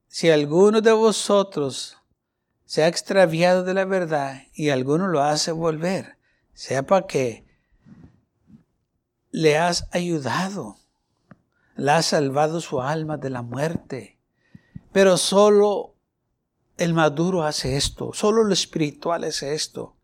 si 0.08 0.29
alguno 0.29 0.82
de 0.82 0.91
vosotros 0.91 1.97
se 2.65 2.84
ha 2.84 2.88
extraviado 2.88 3.63
de 3.63 3.73
la 3.73 3.86
verdad 3.86 4.43
y 4.53 4.69
alguno 4.69 5.08
lo 5.08 5.21
hace 5.21 5.51
volver, 5.51 6.17
sepa 6.53 7.08
que 7.08 7.45
le 9.32 9.58
has 9.58 9.88
ayudado, 9.91 10.77
le 11.75 11.91
has 11.91 12.06
salvado 12.06 12.62
su 12.62 12.82
alma 12.82 13.17
de 13.17 13.29
la 13.32 13.41
muerte. 13.41 14.19
Pero 14.91 15.17
solo 15.17 15.95
el 16.77 16.93
maduro 16.93 17.43
hace 17.43 17.75
esto, 17.75 18.13
solo 18.13 18.43
lo 18.43 18.53
espiritual 18.53 19.23
hace 19.23 19.56
esto. 19.56 19.95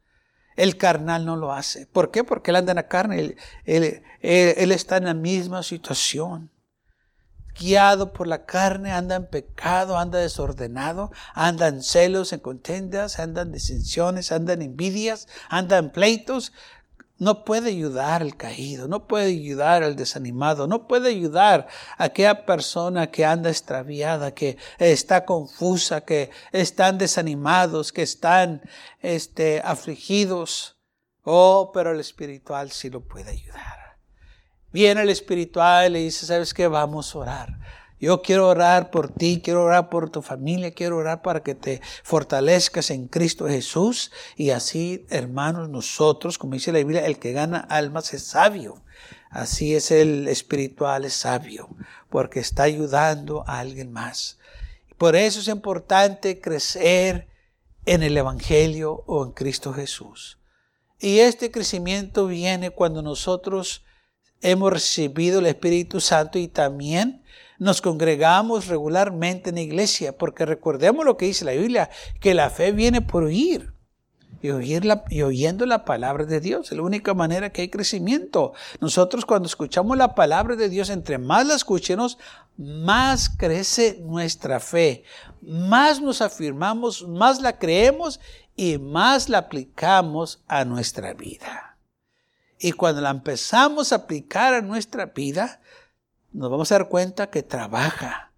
El 0.59 0.77
carnal 0.77 1.25
no 1.25 1.35
lo 1.37 1.53
hace. 1.53 1.87
¿Por 1.87 2.11
qué? 2.11 2.23
Porque 2.23 2.51
él 2.51 2.57
anda 2.57 2.73
en 2.73 2.77
la 2.77 2.87
carne, 2.87 3.35
él, 3.65 4.03
él 4.21 4.71
está 4.71 4.97
en 4.97 5.05
la 5.05 5.13
misma 5.13 5.63
situación 5.63 6.51
guiado 7.59 8.13
por 8.13 8.27
la 8.27 8.45
carne, 8.45 8.91
anda 8.91 9.15
en 9.15 9.27
pecado, 9.27 9.97
anda 9.97 10.19
desordenado, 10.19 11.11
anda 11.33 11.67
en 11.67 11.83
celos, 11.83 12.31
en 12.33 12.39
contendas, 12.39 13.19
anda 13.19 13.41
en 13.41 13.51
disensiones, 13.51 14.31
anda 14.31 14.53
en 14.53 14.61
envidias, 14.61 15.27
anda 15.49 15.77
en 15.77 15.91
pleitos. 15.91 16.53
No 17.19 17.43
puede 17.43 17.69
ayudar 17.69 18.21
al 18.21 18.37
caído, 18.37 18.87
no 18.87 19.05
puede 19.05 19.27
ayudar 19.27 19.83
al 19.83 19.97
desanimado, 19.97 20.67
no 20.67 20.87
puede 20.87 21.09
ayudar 21.09 21.67
a 21.97 22.05
aquella 22.05 22.45
persona 22.45 23.11
que 23.11 23.25
anda 23.25 23.49
extraviada, 23.49 24.33
que 24.33 24.57
está 24.79 25.25
confusa, 25.25 26.01
que 26.01 26.31
están 26.53 26.97
desanimados, 26.97 27.91
que 27.91 28.03
están 28.03 28.61
este, 29.01 29.61
afligidos. 29.63 30.77
Oh, 31.23 31.71
pero 31.73 31.91
el 31.91 31.99
espiritual 31.99 32.71
sí 32.71 32.89
lo 32.89 33.01
puede 33.01 33.31
ayudar. 33.31 33.97
Viene 34.71 35.01
el 35.01 35.09
espiritual 35.09 35.87
y 35.87 35.93
le 35.93 35.99
dice, 35.99 36.25
¿sabes 36.25 36.53
qué? 36.53 36.67
Vamos 36.67 37.13
a 37.13 37.19
orar. 37.19 37.59
Yo 37.99 38.21
quiero 38.21 38.47
orar 38.47 38.91
por 38.91 39.11
ti, 39.11 39.41
quiero 39.43 39.63
orar 39.63 39.89
por 39.89 40.09
tu 40.09 40.21
familia, 40.21 40.71
quiero 40.71 40.97
orar 40.97 41.21
para 41.21 41.43
que 41.43 41.53
te 41.53 41.81
fortalezcas 42.03 42.91
en 42.91 43.07
Cristo 43.07 43.47
Jesús. 43.47 44.11
Y 44.37 44.51
así, 44.51 45.05
hermanos, 45.09 45.69
nosotros, 45.69 46.37
como 46.37 46.53
dice 46.53 46.71
la 46.71 46.79
Biblia, 46.79 47.05
el 47.05 47.19
que 47.19 47.33
gana 47.33 47.59
almas 47.59 48.13
es 48.13 48.23
sabio. 48.23 48.81
Así 49.29 49.75
es 49.75 49.91
el 49.91 50.27
espiritual, 50.27 51.05
es 51.05 51.13
sabio, 51.13 51.69
porque 52.09 52.39
está 52.39 52.63
ayudando 52.63 53.43
a 53.47 53.59
alguien 53.59 53.91
más. 53.91 54.39
Por 54.97 55.15
eso 55.15 55.41
es 55.41 55.47
importante 55.47 56.39
crecer 56.39 57.27
en 57.85 58.01
el 58.01 58.17
Evangelio 58.17 59.03
o 59.07 59.25
en 59.25 59.31
Cristo 59.31 59.73
Jesús. 59.73 60.39
Y 60.99 61.19
este 61.19 61.51
crecimiento 61.51 62.27
viene 62.27 62.71
cuando 62.71 63.01
nosotros 63.01 63.83
hemos 64.41 64.71
recibido 64.71 65.39
el 65.39 65.45
Espíritu 65.45 66.01
Santo 66.01 66.39
y 66.39 66.47
también 66.47 67.23
nos 67.59 67.81
congregamos 67.81 68.67
regularmente 68.67 69.49
en 69.49 69.55
la 69.55 69.61
iglesia, 69.61 70.17
porque 70.17 70.45
recordemos 70.45 71.05
lo 71.05 71.17
que 71.17 71.25
dice 71.25 71.45
la 71.45 71.51
Biblia, 71.51 71.89
que 72.19 72.33
la 72.33 72.49
fe 72.49 72.71
viene 72.71 73.01
por 73.01 73.23
oír. 73.23 73.73
Y, 74.41 74.47
y 75.09 75.21
oyendo 75.21 75.65
la 75.65 75.83
palabra 75.83 76.23
de 76.23 76.39
Dios, 76.39 76.71
es 76.71 76.77
la 76.77 76.83
única 76.83 77.13
manera 77.13 77.51
que 77.51 77.61
hay 77.61 77.69
crecimiento. 77.69 78.53
Nosotros 78.79 79.25
cuando 79.25 79.47
escuchamos 79.47 79.97
la 79.97 80.15
palabra 80.15 80.55
de 80.55 80.69
Dios, 80.69 80.89
entre 80.89 81.17
más 81.17 81.45
la 81.45 81.55
escuchemos, 81.55 82.17
más 82.57 83.29
crece 83.29 83.99
nuestra 84.01 84.61
fe, 84.61 85.03
más 85.41 86.01
nos 86.01 86.21
afirmamos, 86.21 87.05
más 87.05 87.41
la 87.41 87.59
creemos 87.59 88.21
y 88.55 88.77
más 88.77 89.27
la 89.27 89.39
aplicamos 89.39 90.41
a 90.47 90.63
nuestra 90.63 91.13
vida. 91.13 91.77
Y 92.57 92.71
cuando 92.71 93.01
la 93.01 93.09
empezamos 93.09 93.91
a 93.91 93.97
aplicar 93.97 94.53
a 94.53 94.61
nuestra 94.61 95.07
vida, 95.07 95.61
nos 96.33 96.49
vamos 96.49 96.71
a 96.71 96.75
dar 96.75 96.89
cuenta 96.89 97.29
que 97.29 97.43
trabaja. 97.43 98.31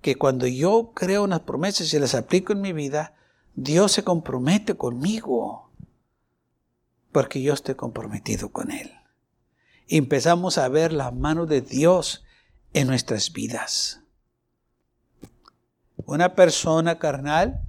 Que 0.00 0.16
cuando 0.16 0.46
yo 0.46 0.92
creo 0.94 1.24
unas 1.24 1.40
promesas 1.40 1.92
y 1.92 1.98
las 1.98 2.14
aplico 2.14 2.52
en 2.52 2.60
mi 2.60 2.72
vida, 2.72 3.14
Dios 3.54 3.92
se 3.92 4.04
compromete 4.04 4.74
conmigo. 4.74 5.70
Porque 7.12 7.42
yo 7.42 7.54
estoy 7.54 7.74
comprometido 7.74 8.50
con 8.50 8.70
Él. 8.70 8.92
Empezamos 9.88 10.58
a 10.58 10.68
ver 10.68 10.92
la 10.92 11.10
mano 11.10 11.46
de 11.46 11.60
Dios 11.60 12.24
en 12.72 12.86
nuestras 12.88 13.32
vidas. 13.32 14.00
Una 15.96 16.34
persona 16.34 16.98
carnal 16.98 17.62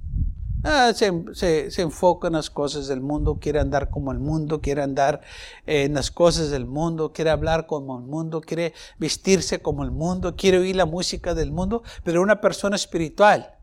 Ah, 0.64 0.92
se, 0.92 1.80
enfoca 1.80 2.26
en 2.26 2.32
las 2.32 2.50
cosas 2.50 2.88
del 2.88 3.00
mundo, 3.00 3.38
quiere 3.40 3.60
andar 3.60 3.90
como 3.90 4.10
el 4.10 4.18
mundo, 4.18 4.60
quiere 4.60 4.82
andar 4.82 5.20
en 5.66 5.94
las 5.94 6.10
cosas 6.10 6.50
del 6.50 6.66
mundo, 6.66 7.12
quiere 7.12 7.30
hablar 7.30 7.66
como 7.66 7.96
el 7.98 8.04
mundo, 8.04 8.40
quiere 8.40 8.74
vestirse 8.98 9.62
como 9.62 9.84
el 9.84 9.92
mundo, 9.92 10.34
quiere 10.34 10.58
oír 10.58 10.74
la 10.74 10.86
música 10.86 11.34
del 11.34 11.52
mundo, 11.52 11.84
pero 12.02 12.22
una 12.22 12.40
persona 12.40 12.74
espiritual 12.74 13.54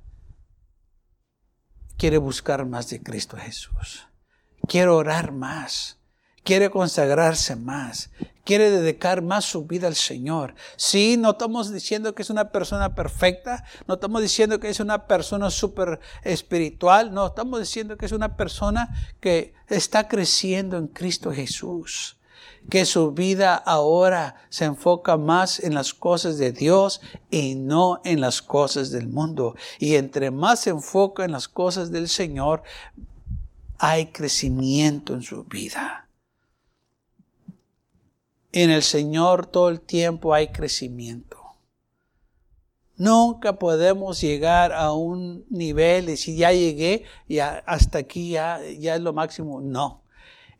quiere 1.97 2.17
buscar 2.17 2.65
más 2.65 2.89
de 2.89 3.03
Cristo 3.03 3.35
Jesús, 3.35 4.07
quiere 4.65 4.89
orar 4.89 5.33
más, 5.33 5.99
quiere 6.43 6.69
consagrarse 6.69 7.57
más, 7.57 8.09
quiere 8.45 8.69
dedicar 8.69 9.21
más 9.21 9.43
su 9.43 9.65
vida 9.65 9.87
al 9.87 9.95
Señor. 9.95 10.55
Sí, 10.77 11.17
no 11.17 11.31
estamos 11.31 11.73
diciendo 11.73 12.15
que 12.15 12.21
es 12.21 12.29
una 12.29 12.51
persona 12.51 12.95
perfecta, 12.95 13.65
no 13.87 13.95
estamos 13.95 14.21
diciendo 14.21 14.59
que 14.59 14.69
es 14.69 14.79
una 14.79 15.07
persona 15.07 15.49
súper 15.49 15.99
espiritual, 16.23 17.13
no, 17.13 17.27
estamos 17.27 17.59
diciendo 17.59 17.97
que 17.97 18.05
es 18.05 18.13
una 18.13 18.37
persona 18.37 18.95
que 19.19 19.53
está 19.67 20.07
creciendo 20.07 20.77
en 20.77 20.87
Cristo 20.87 21.33
Jesús 21.33 22.17
que 22.69 22.85
su 22.85 23.11
vida 23.11 23.55
ahora 23.55 24.35
se 24.49 24.65
enfoca 24.65 25.17
más 25.17 25.59
en 25.59 25.75
las 25.75 25.93
cosas 25.93 26.37
de 26.37 26.51
Dios 26.51 26.99
y 27.29 27.53
no 27.53 28.01
en 28.03 28.21
las 28.21 28.41
cosas 28.41 28.89
del 28.89 29.07
mundo. 29.07 29.55
Y 29.77 29.95
entre 29.95 30.31
más 30.31 30.61
se 30.61 30.71
enfoca 30.71 31.25
en 31.25 31.31
las 31.31 31.47
cosas 31.47 31.91
del 31.91 32.09
Señor, 32.09 32.63
hay 33.77 34.07
crecimiento 34.07 35.13
en 35.13 35.21
su 35.21 35.43
vida. 35.43 36.04
En 38.55 38.69
el 38.69 38.83
Señor 38.83 39.47
todo 39.47 39.67
el 39.67 39.81
tiempo 39.81 40.33
hay 40.33 40.47
crecimiento. 40.47 41.37
Nunca 42.95 43.59
podemos 43.59 44.21
llegar 44.21 44.71
a 44.71 44.93
un 44.93 45.45
nivel 45.49 46.09
y 46.09 46.15
si 46.15 46.37
ya 46.37 46.53
llegué, 46.53 47.03
y 47.27 47.39
hasta 47.39 47.97
aquí 47.97 48.29
ya, 48.29 48.61
ya 48.79 48.95
es 48.95 49.01
lo 49.01 49.11
máximo. 49.11 49.59
No. 49.59 50.05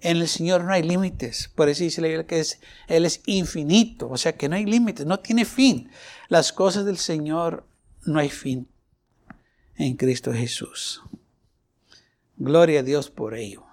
En 0.02 0.18
el 0.18 0.28
Señor 0.28 0.66
no 0.66 0.74
hay 0.74 0.84
límites. 0.84 1.50
Por 1.56 1.70
eso 1.70 1.86
dice 1.86 2.02
la 2.02 2.10
Biblia 2.10 2.28
que 2.28 2.42
es, 2.42 2.60
Él 2.90 3.06
es 3.06 3.22
infinito. 3.28 4.10
O 4.10 4.18
sea 4.18 4.36
que 4.36 4.50
no 4.50 4.58
hay 4.58 4.66
límites, 4.66 5.06
no 5.06 5.22
tiene 5.22 5.46
fin. 5.46 5.90
Las 6.28 6.52
cosas 6.52 6.84
del 6.84 6.98
Señor 6.98 7.66
no 8.04 8.20
hay 8.20 8.30
fin 8.30 8.68
en 9.78 9.96
Cristo 9.96 10.34
Jesús. 10.34 11.02
Gloria 12.36 12.82
a 12.82 12.84
Dios 12.84 13.10
por 13.10 13.36
ello. 13.36 13.64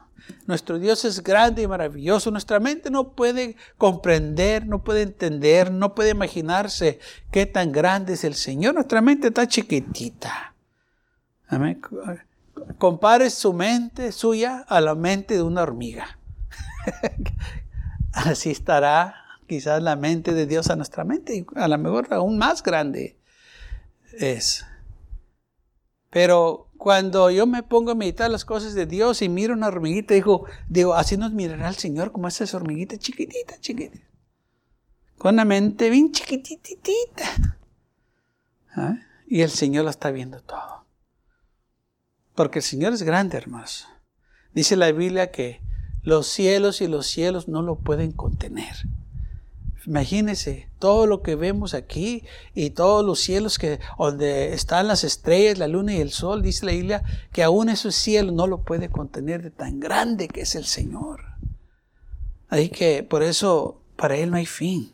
Nuestro 0.46 0.78
Dios 0.78 1.04
es 1.04 1.22
grande 1.22 1.62
y 1.62 1.66
maravilloso. 1.66 2.30
Nuestra 2.30 2.60
mente 2.60 2.90
no 2.90 3.12
puede 3.12 3.56
comprender, 3.78 4.66
no 4.66 4.82
puede 4.82 5.02
entender, 5.02 5.70
no 5.70 5.94
puede 5.94 6.10
imaginarse 6.10 6.98
qué 7.30 7.46
tan 7.46 7.72
grande 7.72 8.14
es 8.14 8.24
el 8.24 8.34
Señor. 8.34 8.74
Nuestra 8.74 9.00
mente 9.00 9.28
está 9.28 9.46
chiquitita. 9.46 10.54
Amén. 11.46 11.80
Compare 12.78 13.30
su 13.30 13.52
mente 13.52 14.12
suya 14.12 14.64
a 14.68 14.80
la 14.80 14.94
mente 14.94 15.34
de 15.34 15.42
una 15.42 15.62
hormiga. 15.62 16.18
Así 18.12 18.50
estará 18.50 19.14
quizás 19.46 19.82
la 19.82 19.96
mente 19.96 20.32
de 20.32 20.46
Dios 20.46 20.70
a 20.70 20.76
nuestra 20.76 21.04
mente, 21.04 21.44
a 21.54 21.68
lo 21.68 21.78
mejor 21.78 22.08
aún 22.10 22.38
más 22.38 22.62
grande 22.62 23.18
es. 24.18 24.64
Pero 26.12 26.68
cuando 26.76 27.30
yo 27.30 27.46
me 27.46 27.62
pongo 27.62 27.92
a 27.92 27.94
meditar 27.94 28.30
las 28.30 28.44
cosas 28.44 28.74
de 28.74 28.84
Dios 28.84 29.22
y 29.22 29.30
miro 29.30 29.54
una 29.54 29.68
hormiguita, 29.68 30.12
digo, 30.12 30.44
digo, 30.68 30.92
así 30.92 31.16
nos 31.16 31.32
mirará 31.32 31.70
el 31.70 31.76
Señor 31.76 32.12
como 32.12 32.28
esa 32.28 32.44
hormiguita 32.54 32.98
chiquitita, 32.98 33.58
chiquitita. 33.58 34.06
Con 35.16 35.36
la 35.36 35.46
mente 35.46 35.88
bien 35.88 36.12
chiquititita. 36.12 37.56
¿Ah? 38.74 38.96
Y 39.26 39.40
el 39.40 39.48
Señor 39.48 39.84
lo 39.84 39.90
está 39.90 40.10
viendo 40.10 40.42
todo. 40.42 40.84
Porque 42.34 42.58
el 42.58 42.64
Señor 42.64 42.92
es 42.92 43.04
grande, 43.04 43.38
hermanos. 43.38 43.88
Dice 44.52 44.76
la 44.76 44.92
Biblia 44.92 45.30
que 45.30 45.62
los 46.02 46.26
cielos 46.26 46.82
y 46.82 46.88
los 46.88 47.06
cielos 47.06 47.48
no 47.48 47.62
lo 47.62 47.76
pueden 47.76 48.12
contener. 48.12 48.76
Imagínense 49.86 50.68
todo 50.78 51.06
lo 51.06 51.22
que 51.22 51.34
vemos 51.34 51.74
aquí 51.74 52.24
y 52.54 52.70
todos 52.70 53.04
los 53.04 53.20
cielos 53.20 53.58
que 53.58 53.80
donde 53.98 54.54
están 54.54 54.86
las 54.86 55.02
estrellas, 55.02 55.58
la 55.58 55.66
luna 55.66 55.94
y 55.94 56.00
el 56.00 56.10
sol, 56.10 56.42
dice 56.42 56.66
la 56.66 56.72
Biblia, 56.72 57.02
que 57.32 57.42
aún 57.42 57.68
esos 57.68 57.94
cielos 57.94 58.32
no 58.32 58.46
lo 58.46 58.62
puede 58.62 58.90
contener 58.90 59.42
de 59.42 59.50
tan 59.50 59.80
grande 59.80 60.28
que 60.28 60.42
es 60.42 60.54
el 60.54 60.64
Señor. 60.64 61.24
Así 62.48 62.68
que 62.68 63.02
por 63.02 63.22
eso 63.22 63.82
para 63.96 64.16
Él 64.16 64.30
no 64.30 64.36
hay 64.36 64.46
fin, 64.46 64.92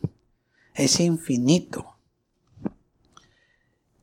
es 0.73 0.99
infinito. 0.99 1.97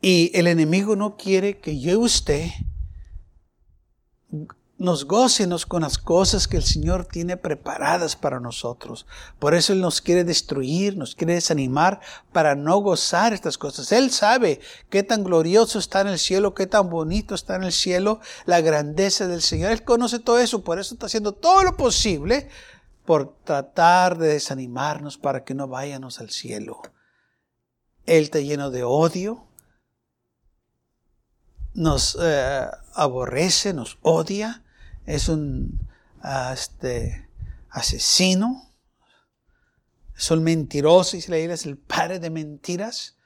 Y 0.00 0.30
el 0.34 0.46
enemigo 0.46 0.94
no 0.94 1.16
quiere 1.16 1.58
que 1.58 1.80
yo 1.80 1.92
y 1.92 1.96
usted 1.96 2.50
nos 4.78 5.06
gócenos 5.06 5.64
con 5.64 5.82
las 5.82 5.96
cosas 5.96 6.46
que 6.46 6.58
el 6.58 6.62
Señor 6.62 7.06
tiene 7.06 7.38
preparadas 7.38 8.14
para 8.14 8.40
nosotros. 8.40 9.06
Por 9.38 9.54
eso 9.54 9.72
Él 9.72 9.80
nos 9.80 10.02
quiere 10.02 10.22
destruir, 10.22 10.98
nos 10.98 11.14
quiere 11.14 11.34
desanimar 11.34 12.00
para 12.32 12.54
no 12.54 12.78
gozar 12.78 13.32
estas 13.32 13.56
cosas. 13.56 13.90
Él 13.92 14.10
sabe 14.10 14.60
qué 14.90 15.02
tan 15.02 15.24
glorioso 15.24 15.78
está 15.78 16.02
en 16.02 16.08
el 16.08 16.18
cielo, 16.18 16.54
qué 16.54 16.66
tan 16.66 16.90
bonito 16.90 17.34
está 17.34 17.56
en 17.56 17.62
el 17.62 17.72
cielo, 17.72 18.20
la 18.44 18.60
grandeza 18.60 19.26
del 19.26 19.40
Señor. 19.40 19.70
Él 19.70 19.82
conoce 19.82 20.18
todo 20.18 20.38
eso, 20.38 20.62
por 20.62 20.78
eso 20.78 20.94
está 20.94 21.06
haciendo 21.06 21.32
todo 21.32 21.62
lo 21.62 21.76
posible 21.76 22.50
por 23.06 23.34
tratar 23.44 24.18
de 24.18 24.28
desanimarnos 24.28 25.16
para 25.16 25.44
que 25.44 25.54
no 25.54 25.68
vayamos 25.68 26.20
al 26.20 26.30
cielo. 26.30 26.82
Él 28.04 28.24
está 28.24 28.40
lleno 28.40 28.70
de 28.70 28.84
odio, 28.84 29.48
nos 31.72 32.18
eh, 32.20 32.66
aborrece, 32.94 33.72
nos 33.72 33.98
odia, 34.02 34.64
es 35.06 35.28
un 35.28 35.88
ah, 36.20 36.52
este, 36.52 37.28
asesino, 37.70 38.70
es 40.16 40.30
un 40.30 40.42
mentiroso, 40.42 41.16
Biblia 41.16 41.54
es 41.54 41.66
el 41.66 41.76
padre 41.76 42.18
de 42.18 42.30
mentiras. 42.30 43.16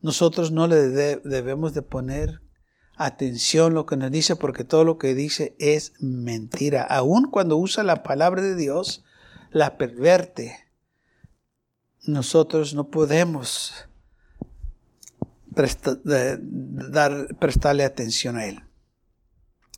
Nosotros 0.00 0.50
no 0.50 0.66
le 0.66 0.88
debemos 0.88 1.74
de 1.74 1.82
poner 1.82 2.40
atención 2.96 3.74
lo 3.74 3.86
que 3.86 3.96
nos 3.96 4.10
dice 4.10 4.36
porque 4.36 4.64
todo 4.64 4.84
lo 4.84 4.98
que 4.98 5.14
dice 5.14 5.54
es 5.58 5.92
mentira. 6.00 6.82
Aun 6.82 7.30
cuando 7.30 7.56
usa 7.56 7.82
la 7.82 8.02
palabra 8.02 8.40
de 8.40 8.56
Dios, 8.56 9.04
la 9.50 9.76
perverte. 9.76 10.66
Nosotros 12.06 12.72
no 12.72 12.88
podemos 12.88 13.74
dar, 15.50 17.28
prestarle 17.38 17.84
atención 17.84 18.36
a 18.36 18.46
él. 18.46 18.62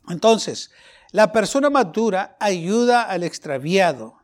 Entonces, 0.09 0.71
la 1.13 1.31
persona 1.31 1.69
madura 1.69 2.35
ayuda 2.39 3.03
al 3.03 3.23
extraviado, 3.23 4.17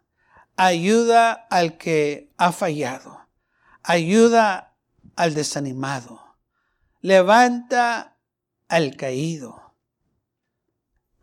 ayuda 0.58 1.34
al 1.34 1.78
que 1.78 2.34
ha 2.36 2.52
fallado, 2.52 3.28
ayuda 3.84 4.74
al 5.16 5.36
desanimado, 5.36 6.36
levanta 7.02 8.18
al 8.68 8.96
caído. 8.96 9.76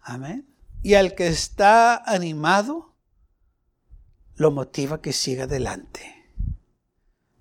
Amén. 0.03 0.49
Y 0.85 0.95
al 0.95 1.17
que 1.17 1.27
está 1.27 1.97
animado, 1.97 2.95
lo 4.37 4.53
motiva 4.53 5.03
que 5.03 5.13
siga 5.13 5.45
adelante. 5.45 6.31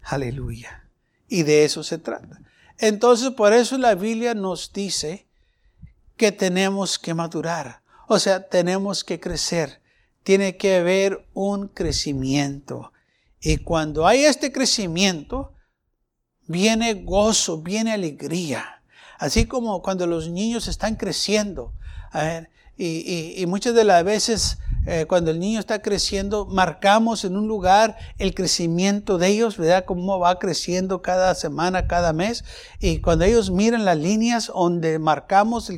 Aleluya. 0.02 0.90
Y 1.28 1.44
de 1.44 1.64
eso 1.64 1.84
se 1.84 2.00
trata. 2.00 2.42
Entonces, 2.80 3.30
por 3.30 3.54
eso 3.54 3.78
la 3.78 3.94
Biblia 3.94 4.34
nos 4.34 4.74
dice 4.74 5.28
que 6.18 6.32
tenemos 6.32 6.98
que 6.98 7.14
madurar. 7.14 7.85
O 8.08 8.20
sea, 8.20 8.48
tenemos 8.48 9.04
que 9.04 9.20
crecer. 9.20 9.82
Tiene 10.24 10.58
que 10.58 10.78
haber 10.78 11.28
un 11.34 11.68
crecimiento. 11.68 12.92
Y 13.42 13.58
cuando 13.58 14.08
hay 14.08 14.26
este 14.26 14.52
crecimiento, 14.52 15.54
viene 16.48 16.94
gozo, 16.94 17.62
viene 17.62 17.94
alegría. 17.94 18.82
Así 19.18 19.46
como 19.46 19.82
cuando 19.82 20.08
los 20.08 20.30
niños 20.30 20.68
están 20.68 20.96
creciendo. 20.96 21.74
y, 22.78 23.42
y, 23.42 23.46
muchas 23.46 23.74
de 23.74 23.84
las 23.84 24.04
veces 24.04 24.58
eh, 24.88 25.06
cuando 25.08 25.32
el 25.32 25.40
niño 25.40 25.60
está 25.60 25.82
creciendo, 25.82 26.46
marcamos 26.46 27.26
en 27.26 27.36
un 27.36 27.48
lugar 27.48 27.98
el 28.20 28.36
crecimiento 28.36 29.18
de 29.18 29.30
ellos, 29.30 29.58
¿verdad? 29.58 29.84
Cómo 29.86 30.20
va 30.20 30.38
creciendo 30.38 31.02
cada 31.02 31.34
semana, 31.34 31.88
cada 31.88 32.14
mes. 32.14 32.44
Y 32.80 33.00
cuando 33.00 33.26
ellos 33.26 33.50
miran 33.50 33.84
las 33.84 33.98
líneas 33.98 34.48
donde 34.54 35.00
marcamos, 35.00 35.72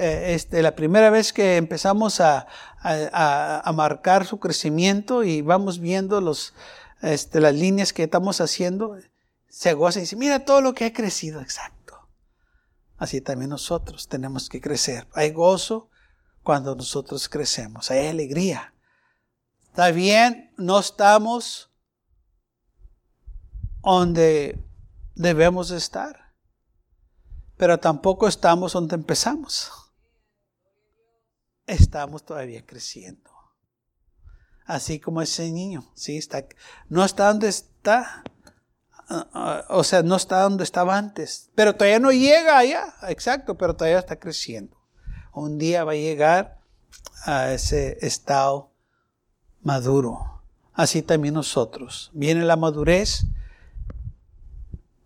eh, 0.00 0.34
este, 0.34 0.62
la 0.62 0.74
primera 0.74 1.10
vez 1.10 1.32
que 1.32 1.56
empezamos 1.56 2.20
a, 2.20 2.46
a, 2.82 3.72
marcar 3.74 4.26
su 4.26 4.38
crecimiento 4.38 5.22
y 5.24 5.42
vamos 5.42 5.78
viendo 5.78 6.20
los, 6.20 6.54
este, 7.02 7.40
las 7.40 7.54
líneas 7.54 7.92
que 7.92 8.04
estamos 8.04 8.40
haciendo, 8.40 8.96
se 9.48 9.74
goza 9.74 9.98
y 9.98 10.02
dice, 10.02 10.16
mira 10.16 10.44
todo 10.44 10.60
lo 10.60 10.74
que 10.74 10.86
ha 10.86 10.92
crecido, 10.92 11.40
exacto. 11.40 12.08
Así 12.96 13.20
también 13.20 13.50
nosotros 13.50 14.08
tenemos 14.08 14.48
que 14.48 14.60
crecer. 14.60 15.06
Hay 15.14 15.30
gozo, 15.30 15.90
cuando 16.42 16.74
nosotros 16.74 17.28
crecemos. 17.28 17.90
Hay 17.90 18.06
alegría. 18.06 18.74
Está 19.64 19.90
bien, 19.90 20.52
no 20.56 20.80
estamos 20.80 21.70
donde 23.82 24.58
debemos 25.14 25.70
estar, 25.70 26.34
pero 27.56 27.78
tampoco 27.78 28.26
estamos 28.26 28.72
donde 28.72 28.96
empezamos. 28.96 29.70
Estamos 31.70 32.24
todavía 32.24 32.64
creciendo. 32.64 33.30
Así 34.66 35.00
como 35.00 35.22
ese 35.22 35.50
niño, 35.50 35.90
¿sí? 35.94 36.16
Está, 36.16 36.44
no 36.88 37.04
está 37.04 37.28
donde 37.28 37.48
está, 37.48 38.22
o 39.68 39.82
sea, 39.82 40.02
no 40.02 40.16
está 40.16 40.42
donde 40.42 40.64
estaba 40.64 40.96
antes, 40.96 41.50
pero 41.54 41.74
todavía 41.74 41.98
no 41.98 42.12
llega 42.12 42.58
allá, 42.58 42.94
exacto, 43.08 43.56
pero 43.58 43.74
todavía 43.74 43.98
está 43.98 44.16
creciendo 44.16 44.80
un 45.32 45.58
día 45.58 45.84
va 45.84 45.92
a 45.92 45.96
llegar 45.96 46.58
a 47.24 47.52
ese 47.52 47.98
estado 48.04 48.72
maduro. 49.62 50.42
Así 50.72 51.02
también 51.02 51.34
nosotros. 51.34 52.10
Viene 52.14 52.44
la 52.44 52.56
madurez, 52.56 53.24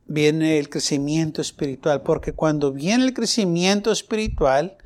viene 0.06 0.58
el 0.58 0.68
crecimiento 0.68 1.40
espiritual, 1.40 2.02
porque 2.02 2.32
cuando 2.32 2.72
viene 2.72 3.04
el 3.04 3.14
crecimiento 3.14 3.90
espiritual, 3.90 4.76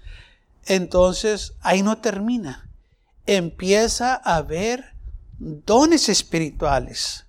entonces 0.69 1.55
ahí 1.61 1.83
no 1.83 1.99
termina. 1.99 2.71
Empieza 3.27 4.15
a 4.15 4.37
haber 4.37 4.95
dones 5.39 6.09
espirituales 6.09 7.27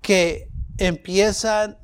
que 0.00 0.48
empiezan 0.78 1.78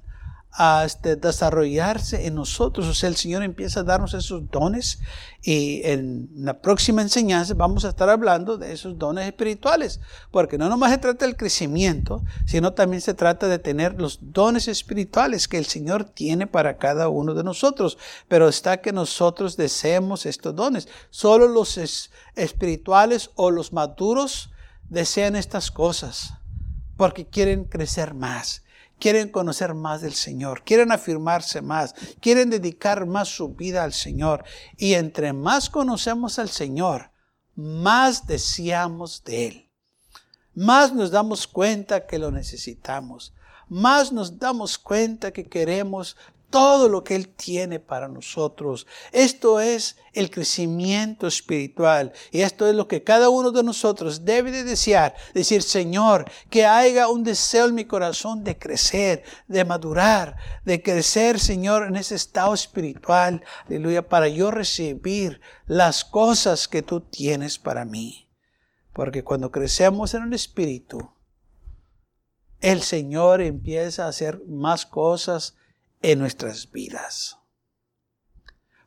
a 0.60 0.84
este, 0.84 1.14
desarrollarse 1.14 2.26
en 2.26 2.34
nosotros. 2.34 2.88
O 2.88 2.92
sea, 2.92 3.08
el 3.08 3.14
Señor 3.14 3.44
empieza 3.44 3.80
a 3.80 3.84
darnos 3.84 4.12
esos 4.12 4.50
dones 4.50 4.98
y 5.40 5.82
en 5.84 6.28
la 6.34 6.60
próxima 6.60 7.00
enseñanza 7.00 7.54
vamos 7.54 7.84
a 7.84 7.90
estar 7.90 8.08
hablando 8.08 8.58
de 8.58 8.72
esos 8.72 8.98
dones 8.98 9.24
espirituales, 9.24 10.00
porque 10.32 10.58
no 10.58 10.68
nomás 10.68 10.90
se 10.90 10.98
trata 10.98 11.26
del 11.26 11.36
crecimiento, 11.36 12.24
sino 12.44 12.72
también 12.72 13.00
se 13.00 13.14
trata 13.14 13.46
de 13.46 13.60
tener 13.60 14.00
los 14.00 14.18
dones 14.20 14.66
espirituales 14.66 15.46
que 15.46 15.58
el 15.58 15.66
Señor 15.66 16.02
tiene 16.02 16.48
para 16.48 16.76
cada 16.76 17.08
uno 17.08 17.34
de 17.34 17.44
nosotros. 17.44 17.96
Pero 18.26 18.48
está 18.48 18.80
que 18.80 18.92
nosotros 18.92 19.56
deseemos 19.56 20.26
estos 20.26 20.56
dones. 20.56 20.88
Solo 21.10 21.46
los 21.46 21.78
espirituales 22.34 23.30
o 23.36 23.52
los 23.52 23.72
maduros 23.72 24.50
desean 24.88 25.36
estas 25.36 25.70
cosas 25.70 26.34
porque 26.96 27.28
quieren 27.28 27.62
crecer 27.62 28.12
más 28.12 28.64
quieren 28.98 29.30
conocer 29.30 29.74
más 29.74 30.00
del 30.00 30.14
Señor, 30.14 30.62
quieren 30.64 30.92
afirmarse 30.92 31.62
más, 31.62 31.94
quieren 32.20 32.50
dedicar 32.50 33.06
más 33.06 33.28
su 33.28 33.54
vida 33.54 33.84
al 33.84 33.92
Señor. 33.92 34.44
Y 34.76 34.94
entre 34.94 35.32
más 35.32 35.70
conocemos 35.70 36.38
al 36.38 36.48
Señor, 36.48 37.10
más 37.54 38.26
deseamos 38.26 39.24
de 39.24 39.46
Él. 39.46 39.70
Más 40.54 40.92
nos 40.92 41.10
damos 41.10 41.46
cuenta 41.46 42.06
que 42.06 42.18
lo 42.18 42.30
necesitamos. 42.30 43.32
Más 43.68 44.12
nos 44.12 44.38
damos 44.38 44.78
cuenta 44.78 45.32
que 45.32 45.48
queremos 45.48 46.16
todo 46.50 46.88
lo 46.88 47.04
que 47.04 47.14
Él 47.14 47.28
tiene 47.28 47.78
para 47.78 48.08
nosotros. 48.08 48.86
Esto 49.12 49.60
es 49.60 49.96
el 50.12 50.30
crecimiento 50.30 51.26
espiritual 51.26 52.12
y 52.30 52.40
esto 52.40 52.66
es 52.66 52.74
lo 52.74 52.88
que 52.88 53.04
cada 53.04 53.28
uno 53.28 53.50
de 53.50 53.62
nosotros 53.62 54.24
debe 54.24 54.50
de 54.50 54.64
desear. 54.64 55.14
Decir, 55.34 55.62
Señor, 55.62 56.30
que 56.48 56.64
haya 56.64 57.08
un 57.08 57.22
deseo 57.22 57.66
en 57.66 57.74
mi 57.74 57.84
corazón 57.84 58.44
de 58.44 58.58
crecer, 58.58 59.24
de 59.46 59.64
madurar, 59.64 60.36
de 60.64 60.82
crecer, 60.82 61.38
Señor, 61.38 61.86
en 61.86 61.96
ese 61.96 62.14
estado 62.14 62.54
espiritual. 62.54 63.42
Aleluya, 63.66 64.08
para 64.08 64.28
yo 64.28 64.50
recibir 64.50 65.40
las 65.66 66.04
cosas 66.04 66.66
que 66.66 66.82
tú 66.82 67.00
tienes 67.00 67.58
para 67.58 67.84
mí. 67.84 68.28
Porque 68.94 69.22
cuando 69.22 69.52
crecemos 69.52 70.14
en 70.14 70.24
el 70.24 70.32
espíritu, 70.32 71.12
el 72.60 72.82
Señor 72.82 73.40
empieza 73.40 74.06
a 74.06 74.08
hacer 74.08 74.42
más 74.48 74.84
cosas 74.84 75.54
en 76.02 76.18
nuestras 76.18 76.70
vidas. 76.70 77.38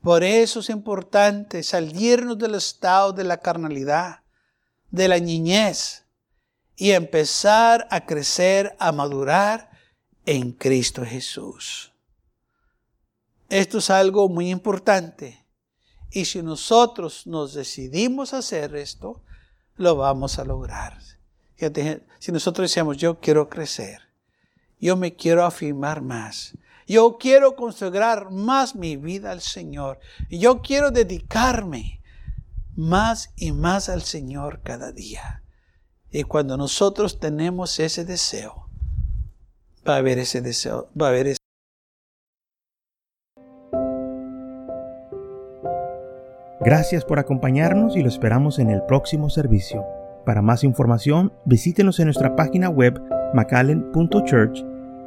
Por 0.02 0.24
eso 0.24 0.62
es 0.62 0.69
importante 0.69 1.62
salirnos 1.62 2.38
del 2.38 2.56
estado 2.56 3.13
de 3.13 3.24
la 3.24 3.38
carnalidad, 3.38 4.24
de 4.89 5.08
la 5.08 5.19
niñez, 5.19 6.06
y 6.76 6.91
empezar 6.91 7.88
a 7.91 8.06
crecer, 8.08 8.76
a 8.80 8.91
madurar 8.91 9.69
en 10.26 10.52
Cristo 10.52 11.06
Jesús. 11.06 11.93
Esto 13.50 13.78
es 13.78 13.89
algo 13.89 14.28
muy 14.30 14.50
importante. 14.50 15.45
Y 16.10 16.26
si 16.26 16.41
nosotros 16.41 17.28
nos 17.28 17.54
decidimos 17.54 18.34
hacer 18.34 18.76
esto, 18.76 19.21
lo 19.76 19.95
vamos 19.95 20.39
a 20.39 20.43
lograr. 20.45 20.97
si 22.19 22.32
nosotros 22.32 22.69
decimos, 22.69 22.97
yo 22.97 23.19
quiero 23.19 23.47
crecer, 23.47 24.02
yo 24.80 24.95
me 24.95 25.15
quiero 25.15 25.45
afirmar 25.45 26.02
más, 26.02 26.58
Yo 26.88 27.17
quiero 27.17 27.56
consagrar 27.56 28.32
más 28.32 28.76
mi 28.76 28.98
vida 28.98 29.32
al 29.32 29.41
Señor. 29.41 30.00
Yo 30.30 30.62
quiero 30.62 30.91
dedicarme 30.91 32.02
más 32.76 33.32
y 33.36 33.52
más 33.52 33.89
al 33.89 34.02
Señor 34.02 34.62
cada 34.63 34.91
día. 34.91 35.44
Y 36.10 36.24
cuando 36.24 36.58
nosotros 36.58 37.20
tenemos 37.20 37.80
ese 37.80 38.06
deseo, 38.06 38.70
va 39.88 39.96
a 39.96 39.98
haber 39.98 40.20
ese 40.20 40.41
deseo, 40.41 40.89
va 41.00 41.08
a 41.08 41.10
haber 41.10 41.28
ese 41.28 41.38
Gracias 46.63 47.04
por 47.06 47.17
acompañarnos 47.17 47.98
y 47.98 48.04
lo 48.04 48.08
esperamos 48.08 48.60
en 48.60 48.70
el 48.70 48.84
próximo 48.84 49.32
servicio. 49.32 49.84
Para 50.28 50.44
más 50.44 50.63
información, 50.63 51.34
visítenos 51.46 52.00
en 52.00 52.06
nuestra 52.06 52.36
página 52.36 52.70
web 52.70 53.02
macallen.church. 53.34 54.71